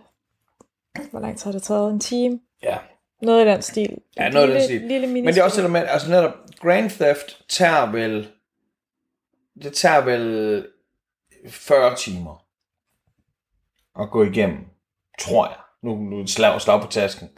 [1.11, 1.91] Hvor lang tid har det taget?
[1.93, 2.41] En time?
[2.63, 2.77] Ja.
[3.23, 3.99] Noget i den stil.
[4.17, 4.81] Ja, Et noget i den stil.
[4.81, 8.29] Lille Men det er også et element, altså netop Grand Theft tager vel,
[9.63, 10.67] det tager vel
[11.49, 12.45] 40 timer
[14.01, 14.65] at gå igennem,
[15.19, 15.57] tror jeg.
[15.83, 17.29] Nu, nu er det slag, slag på tasken.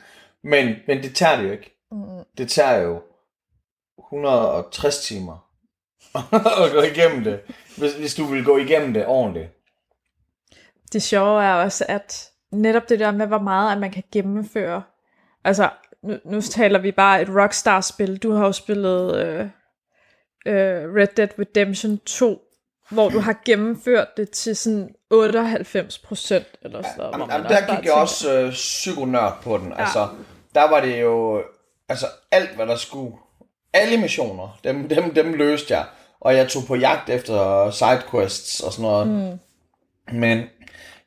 [0.43, 1.79] Men, men det tager det jo ikke.
[1.91, 2.25] Mm.
[2.39, 3.03] Det tager jo
[3.99, 5.49] 160 timer
[6.65, 7.41] at gå igennem det,
[7.79, 9.49] hvis, hvis du vil gå igennem det ordentligt.
[10.93, 14.83] Det sjove er også, at netop det der med, hvor meget at man kan gennemføre.
[15.45, 15.71] Altså,
[16.03, 18.17] nu, nu taler vi bare et Rockstar-spil.
[18.17, 19.41] Du har jo spillet øh,
[20.47, 22.41] øh, Red Dead Redemption 2,
[22.91, 27.13] hvor du har gennemført det til sådan 98 procent eller sådan noget.
[27.13, 29.69] Jamen, jamen, der gik jeg også øh, psykonørd på den.
[29.69, 29.81] Ja.
[29.81, 30.09] Altså,
[30.55, 31.43] der var det jo,
[31.89, 33.17] altså alt hvad der skulle,
[33.73, 35.85] alle missioner, dem, dem, dem løste jeg.
[36.21, 39.09] Og jeg tog på jagt efter sidequests og sådan noget.
[39.09, 39.39] Mm.
[40.19, 40.39] Men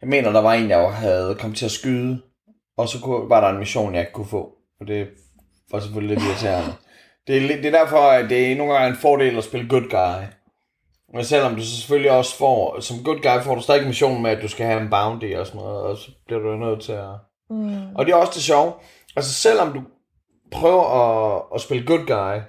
[0.01, 2.21] jeg mener, der var en, jeg havde kommet til at skyde,
[2.77, 4.51] og så kunne, var der en mission, jeg ikke kunne få.
[4.79, 5.07] Og det
[5.71, 6.73] var selvfølgelig lidt irriterende.
[7.27, 9.89] Det er, det er derfor, at det er nogle gange en fordel at spille good
[9.89, 10.25] guy.
[11.13, 14.31] Men selvom du så selvfølgelig også får, som good guy får du stadig mission med,
[14.31, 16.91] at du skal have en bounty og sådan noget, og så bliver du nødt til
[16.91, 17.09] at...
[17.49, 17.95] Mm.
[17.95, 18.73] Og det er også det sjove.
[19.15, 19.81] Altså selvom du
[20.51, 22.41] prøver at, at spille good guy,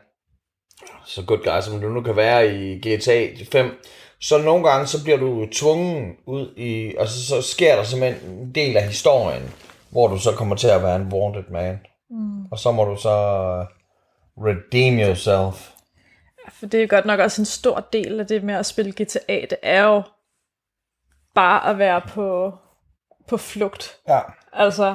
[1.06, 3.82] så good guy som du nu kan være i GTA 5,
[4.20, 8.52] så nogle gange så bliver du tvungen ud i, altså så sker der simpelthen en
[8.54, 9.54] del af historien,
[9.92, 11.80] hvor du så kommer til at være en wanted man.
[12.10, 12.44] Mm.
[12.50, 13.16] Og så må du så
[14.36, 15.70] redeem yourself.
[16.48, 19.40] For det er godt nok også en stor del af det med at spille GTA,
[19.50, 20.02] det er jo
[21.34, 22.52] bare at være på,
[23.28, 24.00] på flugt.
[24.08, 24.20] Ja.
[24.52, 24.94] Altså,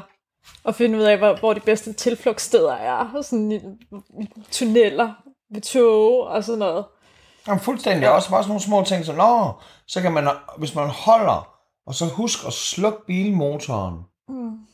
[0.66, 3.22] at finde ud af, hvor, hvor de bedste tilflugtssteder er.
[3.22, 3.56] Sådan i,
[4.22, 5.14] i tunneller,
[5.54, 6.86] ved tog og sådan noget.
[7.48, 8.04] Jamen fuldstændig.
[8.04, 8.10] Ja.
[8.10, 9.54] Også bare sådan nogle små ting, så nå,
[9.88, 13.95] så kan man, hvis man holder, og så husk at slukke bilmotoren,
[14.30, 14.66] mm.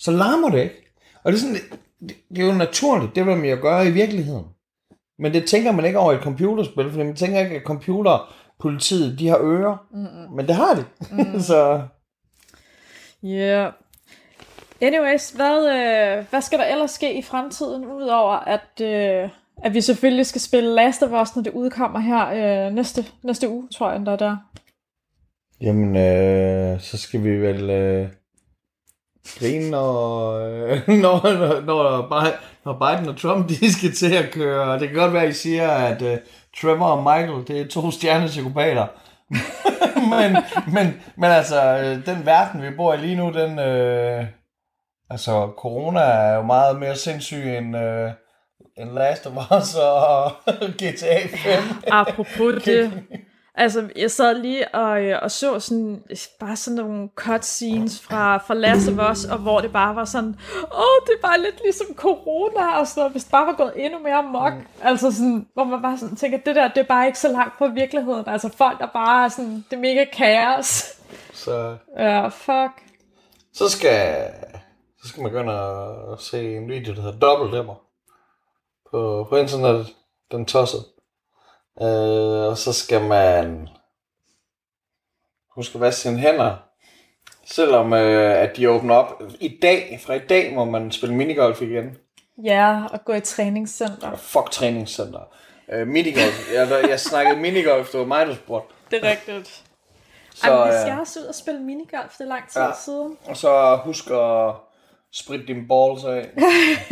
[0.00, 0.92] Så larmer det ikke.
[1.24, 1.56] Og det er, sådan,
[2.00, 4.44] det, det er jo naturligt, det vil man jo gøre i virkeligheden.
[5.18, 9.18] Men det tænker man ikke over i et computerspil, fordi man tænker ikke, at computerpolitiet,
[9.18, 9.86] de har ører.
[9.90, 10.36] Mm-mm.
[10.36, 10.84] Men det har de.
[11.10, 11.40] Mm.
[11.50, 11.82] så...
[13.22, 13.28] Ja.
[13.28, 13.72] Yeah.
[14.82, 19.30] Anyways, hvad, øh, hvad skal der ellers ske i fremtiden, udover at, øh,
[19.64, 22.28] at vi selvfølgelig skal spille Last of Us, når det udkommer her
[22.66, 24.36] øh, næste, næste uge, tror jeg, der er der.
[25.60, 28.08] Jamen, øh, så skal vi vel øh,
[29.38, 32.26] grine, når, øh, når, når, når,
[32.64, 34.78] når Biden og Trump de skal til at køre.
[34.78, 36.16] Det kan godt være, at I siger, at uh,
[36.60, 38.86] Trevor og Michael, det er to stjernepsykopater.
[40.12, 40.36] men,
[40.74, 43.58] men, men altså, øh, den verden, vi bor i lige nu, den...
[43.58, 44.24] Øh,
[45.10, 47.76] altså, corona er jo meget mere sindssyg end...
[47.76, 48.10] Øh,
[48.76, 50.32] end Last of Us og
[50.80, 51.62] GTA 5.
[51.90, 52.92] Apropos det,
[53.60, 56.02] Altså, jeg sad lige og, øh, og så sådan,
[56.40, 60.38] bare sådan nogle cutscenes fra, fra Last of Us, og hvor det bare var sådan,
[60.62, 63.98] åh, det er bare lidt ligesom corona, og sådan hvis det bare var gået endnu
[63.98, 64.52] mere mok.
[64.54, 64.66] Mm.
[64.82, 67.58] Altså sådan, hvor man bare sådan tænker, det der, det er bare ikke så langt
[67.58, 68.24] fra virkeligheden.
[68.26, 70.84] Altså folk, der bare er sådan, det er mega kaos.
[71.32, 71.76] Så...
[71.98, 72.72] Ja, fuck.
[73.54, 74.26] Så skal,
[75.02, 77.74] så skal man gå og se en video, der hedder Dobbeltdæmmer
[78.90, 79.86] på, på internet.
[80.32, 80.84] Den tosset.
[81.82, 83.68] Øh, og så skal man
[85.50, 86.56] huske at vaske sine hænder.
[87.44, 91.62] Selvom øh, at de åbner op i dag, fra i dag må man spille minigolf
[91.62, 91.96] igen.
[92.44, 94.16] Ja, og gå i træningscenter.
[94.16, 95.20] Fuck træningscenter.
[95.72, 96.54] Øh, minigolf.
[96.54, 98.74] jeg, jeg snakkede minigolf, det var mig, der spurgte.
[98.90, 99.64] Det er rigtigt.
[100.34, 102.70] Så, Ej, vi skal øh, også ud og spille minigolf, det er lang tid ja.
[102.84, 103.16] siden.
[103.24, 104.54] Og så husk at
[105.12, 106.30] spritte dine balls af.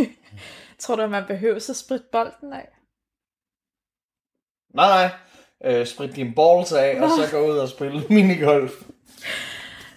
[0.78, 2.68] Tror du, at man behøver at spritte bolden af?
[4.78, 5.10] Nej, nej.
[5.64, 7.04] Øh, sprit din balls af, Nå.
[7.04, 8.72] og så gå ud og spille minigolf.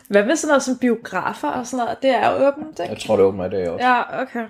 [0.09, 2.01] Hvad med sådan noget som biografer og sådan noget?
[2.01, 2.93] Det er jo åbent, ikke?
[2.93, 3.87] Jeg tror, det er åbent i dag også.
[3.87, 4.47] Ja, okay.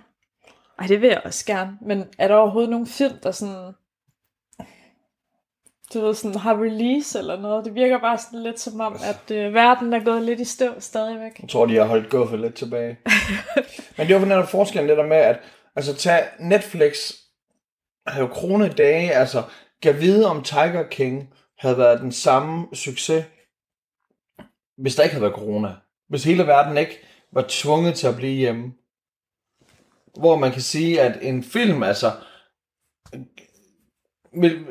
[0.80, 1.78] Ej, det vil jeg også gerne.
[1.82, 3.74] Men er der overhovedet nogen film, der sådan...
[5.94, 7.66] Du ved, sådan har release eller noget?
[7.66, 10.82] Det virker bare sådan lidt som om, at øh, verden er gået lidt i støv
[10.82, 11.40] stadigvæk.
[11.42, 12.98] Jeg tror, de har holdt guffet lidt tilbage.
[13.98, 15.40] Men det var netop forskellen det der med, at
[15.76, 17.14] altså, tage Netflix
[18.08, 19.44] har jo kronet dage, altså
[19.82, 23.26] kan vide, om Tiger King havde været den samme succes,
[24.78, 25.76] hvis der ikke havde været corona.
[26.10, 27.00] Hvis hele verden ikke
[27.34, 28.74] var tvunget til at blive hjemme.
[30.20, 32.12] Hvor man kan sige, at en film, altså,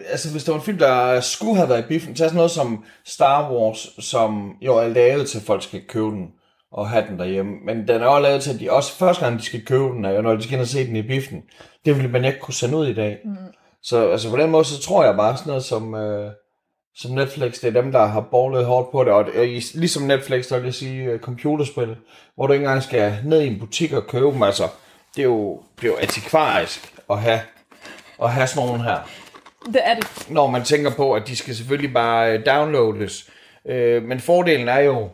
[0.07, 2.37] altså hvis der var en film, der skulle have været i biffen, så er sådan
[2.37, 6.33] noget som Star Wars, som jo er lavet til, at folk skal købe den
[6.73, 7.53] og have den derhjemme.
[7.65, 10.05] Men den er også lavet til, at de også første gang, de skal købe den,
[10.05, 11.43] er jo når de skal ind og se den i biffen.
[11.85, 13.19] Det ville man ikke kunne sende ud i dag.
[13.25, 13.37] Mm.
[13.83, 16.33] Så altså på den måde, så tror jeg bare sådan noget som, øh,
[16.95, 19.13] som Netflix, det er dem, der har borget hårdt på det.
[19.13, 21.97] Og det, ligesom Netflix, der vil jeg sige øh, computerspil,
[22.35, 24.43] hvor du ikke engang skal ned i en butik og købe dem.
[24.43, 24.69] Altså,
[25.17, 27.41] det er jo, det er jo antikvarisk at have,
[28.23, 28.99] at have sådan nogle her.
[29.67, 30.27] Det er det.
[30.31, 33.31] Når man tænker på, at de skal selvfølgelig bare øh, downloades.
[33.67, 35.09] Øh, men fordelen er jo,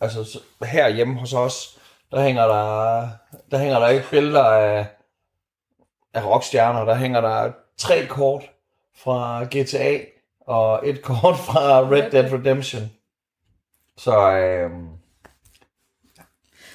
[0.00, 1.78] altså her hjemme hos os,
[2.10, 3.08] der hænger der,
[3.50, 4.86] der hænger der ikke billeder af,
[6.14, 8.50] af rockstjerner, der hænger der tre kort
[8.96, 9.98] fra GTA
[10.40, 12.90] og et kort fra Red Dead Redemption.
[13.98, 14.70] Så øh,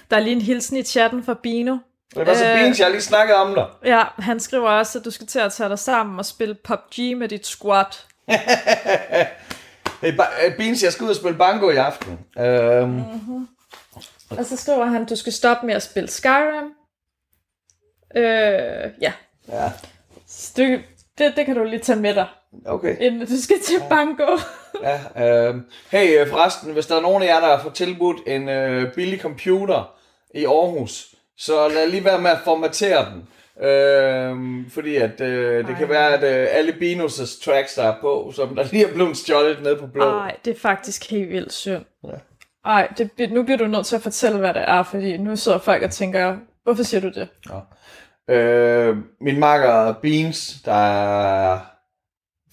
[0.09, 1.77] Der er lige en hilsen i chatten fra Bino.
[2.15, 2.53] Det var så Øh.
[2.59, 3.67] Beans, jeg lige snakket om dig.
[3.85, 7.17] Ja, han skriver også, at du skal til at tage dig sammen og spille PUBG
[7.17, 7.85] med dit squad.
[10.01, 10.13] Hey,
[10.57, 12.19] Beans, jeg skal ud og spille banko i aften.
[12.39, 12.99] Øhm,
[14.29, 16.71] Og så skriver han, at du skal stoppe med at spille Skyrim.
[18.15, 19.13] Øh, ja.
[19.47, 19.71] ja,
[20.27, 20.81] Så Det,
[21.17, 22.27] det, det kan du lige tage med dig,
[22.65, 22.97] okay.
[22.99, 24.39] inden du skal til banko.
[24.83, 25.55] Ja, øh,
[25.91, 29.19] hey, forresten, hvis der er nogen af jer, der har fået tilbudt en øh, billig
[29.19, 29.95] computer
[30.33, 33.27] i Aarhus, så lad lige være med at formatere den.
[33.67, 34.35] Øh,
[34.69, 35.77] fordi at øh, det Ej.
[35.77, 39.17] kan være, at øh, alle Binus' tracks, der er på, som der lige er blevet
[39.17, 40.05] stjålet ned på blå.
[40.05, 41.85] Nej, det er faktisk helt vildt synd.
[42.65, 45.57] Ej, det, nu bliver du nødt til at fortælle, hvad det er, fordi nu sidder
[45.57, 47.27] folk og tænker, hvorfor siger du det?
[48.29, 51.59] Øh, min makker Beans, der er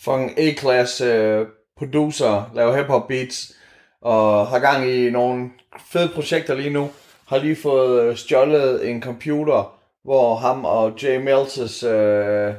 [0.05, 1.47] fucking A-class øh,
[1.77, 3.53] producer, laver hip-hop beats,
[4.01, 5.51] og har gang i nogle
[5.93, 6.91] fede projekter lige nu.
[7.29, 12.55] Har lige fået øh, stjålet en computer, hvor ham og Jay Meltes øh,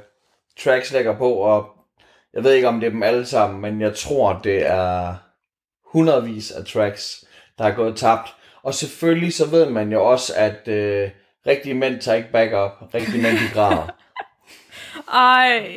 [0.59, 1.65] tracks lægger på, og
[2.33, 5.15] jeg ved ikke om det er dem alle sammen, men jeg tror det er
[5.91, 7.23] hundredvis af tracks,
[7.57, 8.35] der er gået tabt.
[8.63, 11.09] Og selvfølgelig så ved man jo også, at øh,
[11.47, 13.87] rigtige mænd tager ikke backup, rigtige mænd de græder.
[15.13, 15.67] Ej,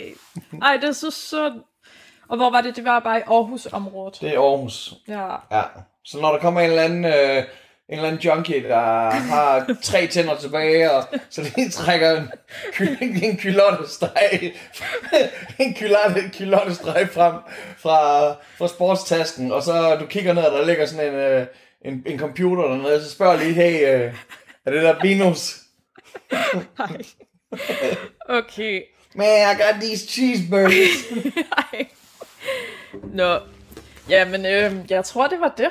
[0.62, 1.62] ej, det er så synd.
[2.28, 2.76] Og hvor var det?
[2.76, 4.18] Det var bare i Aarhus-området.
[4.20, 4.94] Det er Aarhus.
[5.08, 5.28] Ja.
[5.58, 5.62] Ja.
[6.04, 7.44] Så når der kommer en eller anden, øh, en
[7.88, 12.30] eller anden junkie, der har tre tænder tilbage, og så lige trækker en,
[12.72, 14.54] ky- en kylottesteg,
[15.58, 17.34] en kylotte, kylottesteg frem
[17.78, 21.46] fra, fra sportstasken, og så du kigger ned, og der ligger sådan en, øh,
[21.84, 24.14] en, en computer dernede, så spørger lige, hey, øh,
[24.66, 25.56] er det der Binus?
[26.78, 27.02] Ej.
[28.28, 28.82] Okay.
[29.14, 31.24] Man, I got these cheeseburgers.
[31.72, 31.86] Ej.
[33.02, 33.38] Nå.
[34.08, 35.70] Jamen, øh, jeg tror, det var det.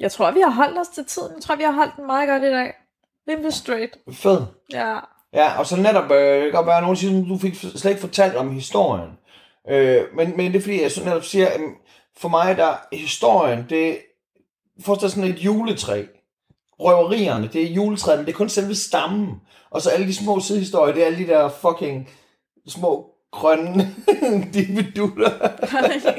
[0.00, 1.34] Jeg tror, vi har holdt os til tiden.
[1.34, 2.72] Jeg tror, vi har holdt den meget godt i dag.
[3.28, 3.98] Rimelig straight.
[4.12, 4.40] Fed.
[4.72, 4.98] Ja.
[5.32, 7.54] Ja, og så netop, øh, det kan godt være, at nogen siger, at du fik
[7.54, 9.10] slet ikke fortalt om historien.
[9.70, 11.60] Øh, men, men det er fordi, jeg så netop siger, at
[12.16, 13.98] for mig der er historien, det
[14.84, 16.04] forstår sådan et juletræ.
[16.80, 19.40] Røverierne, det er juletræet, men det er kun selve stammen.
[19.70, 22.10] Og så alle de små sidehistorier, det er alle de der fucking
[22.68, 23.94] små grønne
[24.54, 25.30] dividutter.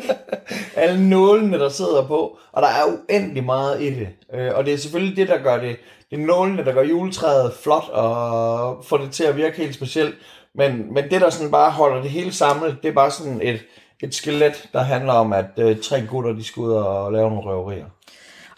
[0.82, 2.38] alle nålene, der sidder på.
[2.52, 4.08] Og der er uendelig meget i det.
[4.34, 5.78] Øh, og det er selvfølgelig det, der gør det.
[6.12, 10.16] Det er nålene, der gør juletræet flot og får det til at virke helt specielt.
[10.56, 13.60] Men, men det, der sådan bare holder det hele samlet, det er bare sådan et,
[14.04, 17.50] et skelet, der handler om, at øh, tre gutter, de skal ud og lave nogle
[17.50, 17.86] røverier.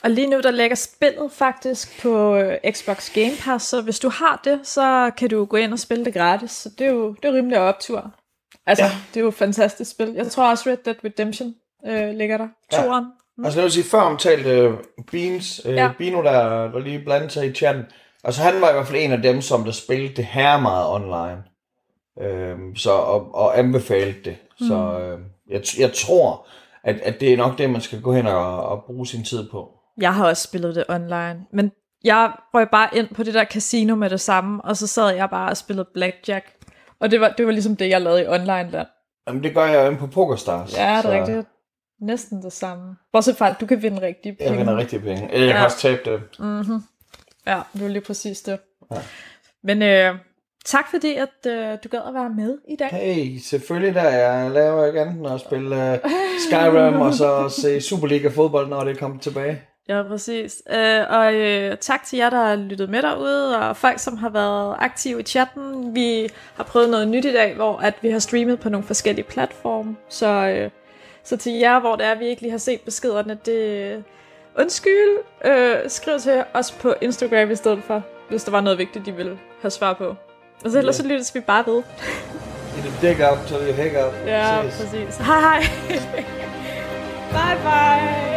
[0.03, 4.09] Og lige nu, der lægger spillet faktisk på øh, Xbox Game Pass, så hvis du
[4.09, 6.51] har det, så kan du gå ind og spille det gratis.
[6.51, 8.11] Så det er jo, det er rimelig optur.
[8.65, 8.91] Altså, Ja.
[9.13, 10.13] det er jo et fantastisk spil.
[10.15, 11.55] Jeg tror også Red Dead Redemption
[11.87, 12.47] øh, ligger der.
[12.71, 12.83] Ja.
[12.83, 13.05] Toren.
[13.37, 13.45] Mm.
[13.45, 14.75] Altså, jeg vil sige, før omtalte uh,
[15.11, 15.91] Beans, uh, ja.
[15.97, 17.83] Bino, der, der lige blandede sig i chatten,
[18.23, 20.87] altså han var i hvert fald en af dem, som der spillede det her meget
[20.87, 21.43] online.
[22.21, 24.37] Øhm, så, og, og anbefalede det.
[24.59, 24.67] Mm.
[24.67, 25.19] Så øh,
[25.49, 26.47] jeg, jeg tror,
[26.83, 29.49] at, at det er nok det, man skal gå hen og, og bruge sin tid
[29.49, 29.73] på.
[30.01, 31.71] Jeg har også spillet det online, men
[32.03, 35.29] jeg røg bare ind på det der casino med det samme, og så sad jeg
[35.29, 36.45] bare og spillede blackjack.
[36.99, 38.85] Og det var, det var ligesom det, jeg lavede i online der.
[39.27, 40.77] Jamen, det gør jeg jo inde på PokerStars.
[40.77, 41.47] Ja, det er rigtigt.
[42.01, 42.95] Næsten det samme.
[43.13, 44.51] Bortset fra, at du kan vinde rigtige penge.
[44.51, 45.33] Jeg vinder rigtig penge.
[45.33, 45.65] Eller jeg kan Ja.
[45.65, 46.21] også tabe det.
[47.47, 48.59] Ja, det var lige præcis det.
[48.91, 48.97] Ja.
[49.63, 50.15] Men øh,
[50.65, 52.87] tak fordi, at øh, du gad at være med i dag.
[52.87, 54.09] Hey, selvfølgelig der.
[54.09, 56.11] Jeg laver ikke andet end at spille uh,
[56.47, 59.61] Skyrim og så se Superliga fodbold, når det kommer tilbage.
[59.89, 60.61] Ja, præcis.
[60.69, 64.29] Øh, og øh, tak til jer, der har lyttet med derude, og folk, som har
[64.29, 65.95] været aktive i chatten.
[65.95, 69.25] Vi har prøvet noget nyt i dag, hvor at vi har streamet på nogle forskellige
[69.25, 69.95] platforme.
[70.09, 70.69] Så, øh,
[71.23, 74.03] så til jer, hvor det er, vi ikke lige har set beskederne, det
[74.59, 75.17] undskyld.
[75.45, 79.11] Øh, skriv til os på Instagram i stedet for, hvis der var noget vigtigt, de
[79.11, 80.15] ville have svar på.
[80.65, 81.83] Og så ellers så lyttes vi bare ved.
[82.77, 84.13] It a dig up till you hang up.
[84.25, 85.17] Ja, præcis.
[85.17, 85.59] Hej hej.
[87.35, 88.36] bye bye.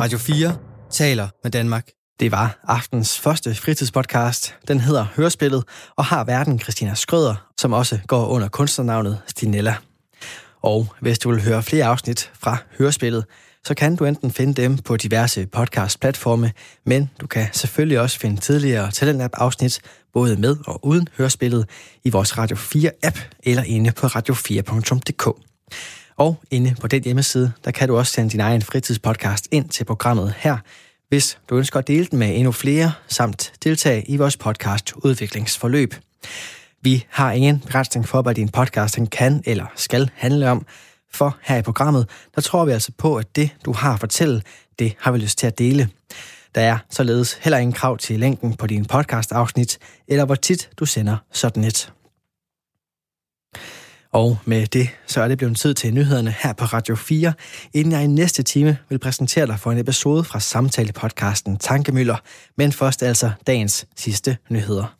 [0.00, 0.56] Radio 4
[0.90, 1.88] taler med Danmark.
[2.20, 4.54] Det var aftens første fritidspodcast.
[4.68, 5.64] Den hedder Hørespillet
[5.96, 9.74] og har verden Christina Skrøder, som også går under kunstnernavnet Stinella.
[10.62, 13.24] Og hvis du vil høre flere afsnit fra Hørespillet,
[13.64, 16.52] så kan du enten finde dem på diverse podcast-platforme,
[16.86, 19.80] men du kan selvfølgelig også finde tidligere Talentlab-afsnit,
[20.12, 21.68] både med og uden Hørespillet,
[22.04, 25.36] i vores Radio 4-app eller inde på radio4.dk.
[26.20, 29.84] Og inde på den hjemmeside, der kan du også sende din egen fritidspodcast ind til
[29.84, 30.56] programmet her,
[31.08, 35.94] hvis du ønsker at dele den med endnu flere, samt deltage i vores podcast udviklingsforløb.
[36.82, 40.66] Vi har ingen begrænsning for, hvad din podcast kan eller skal handle om,
[41.12, 44.42] For her i programmet, der tror vi altså på, at det, du har at fortælle,
[44.78, 45.88] det har vi lyst til at dele.
[46.54, 50.86] Der er således heller ingen krav til længden på din podcast-afsnit, eller hvor tit du
[50.86, 51.92] sender sådan et.
[54.12, 57.32] Og med det, så er det blevet tid til nyhederne her på Radio 4,
[57.74, 62.16] inden jeg i næste time vil præsentere dig for en episode fra samtale-podcasten Tankemøller,
[62.56, 64.99] men først altså dagens sidste nyheder.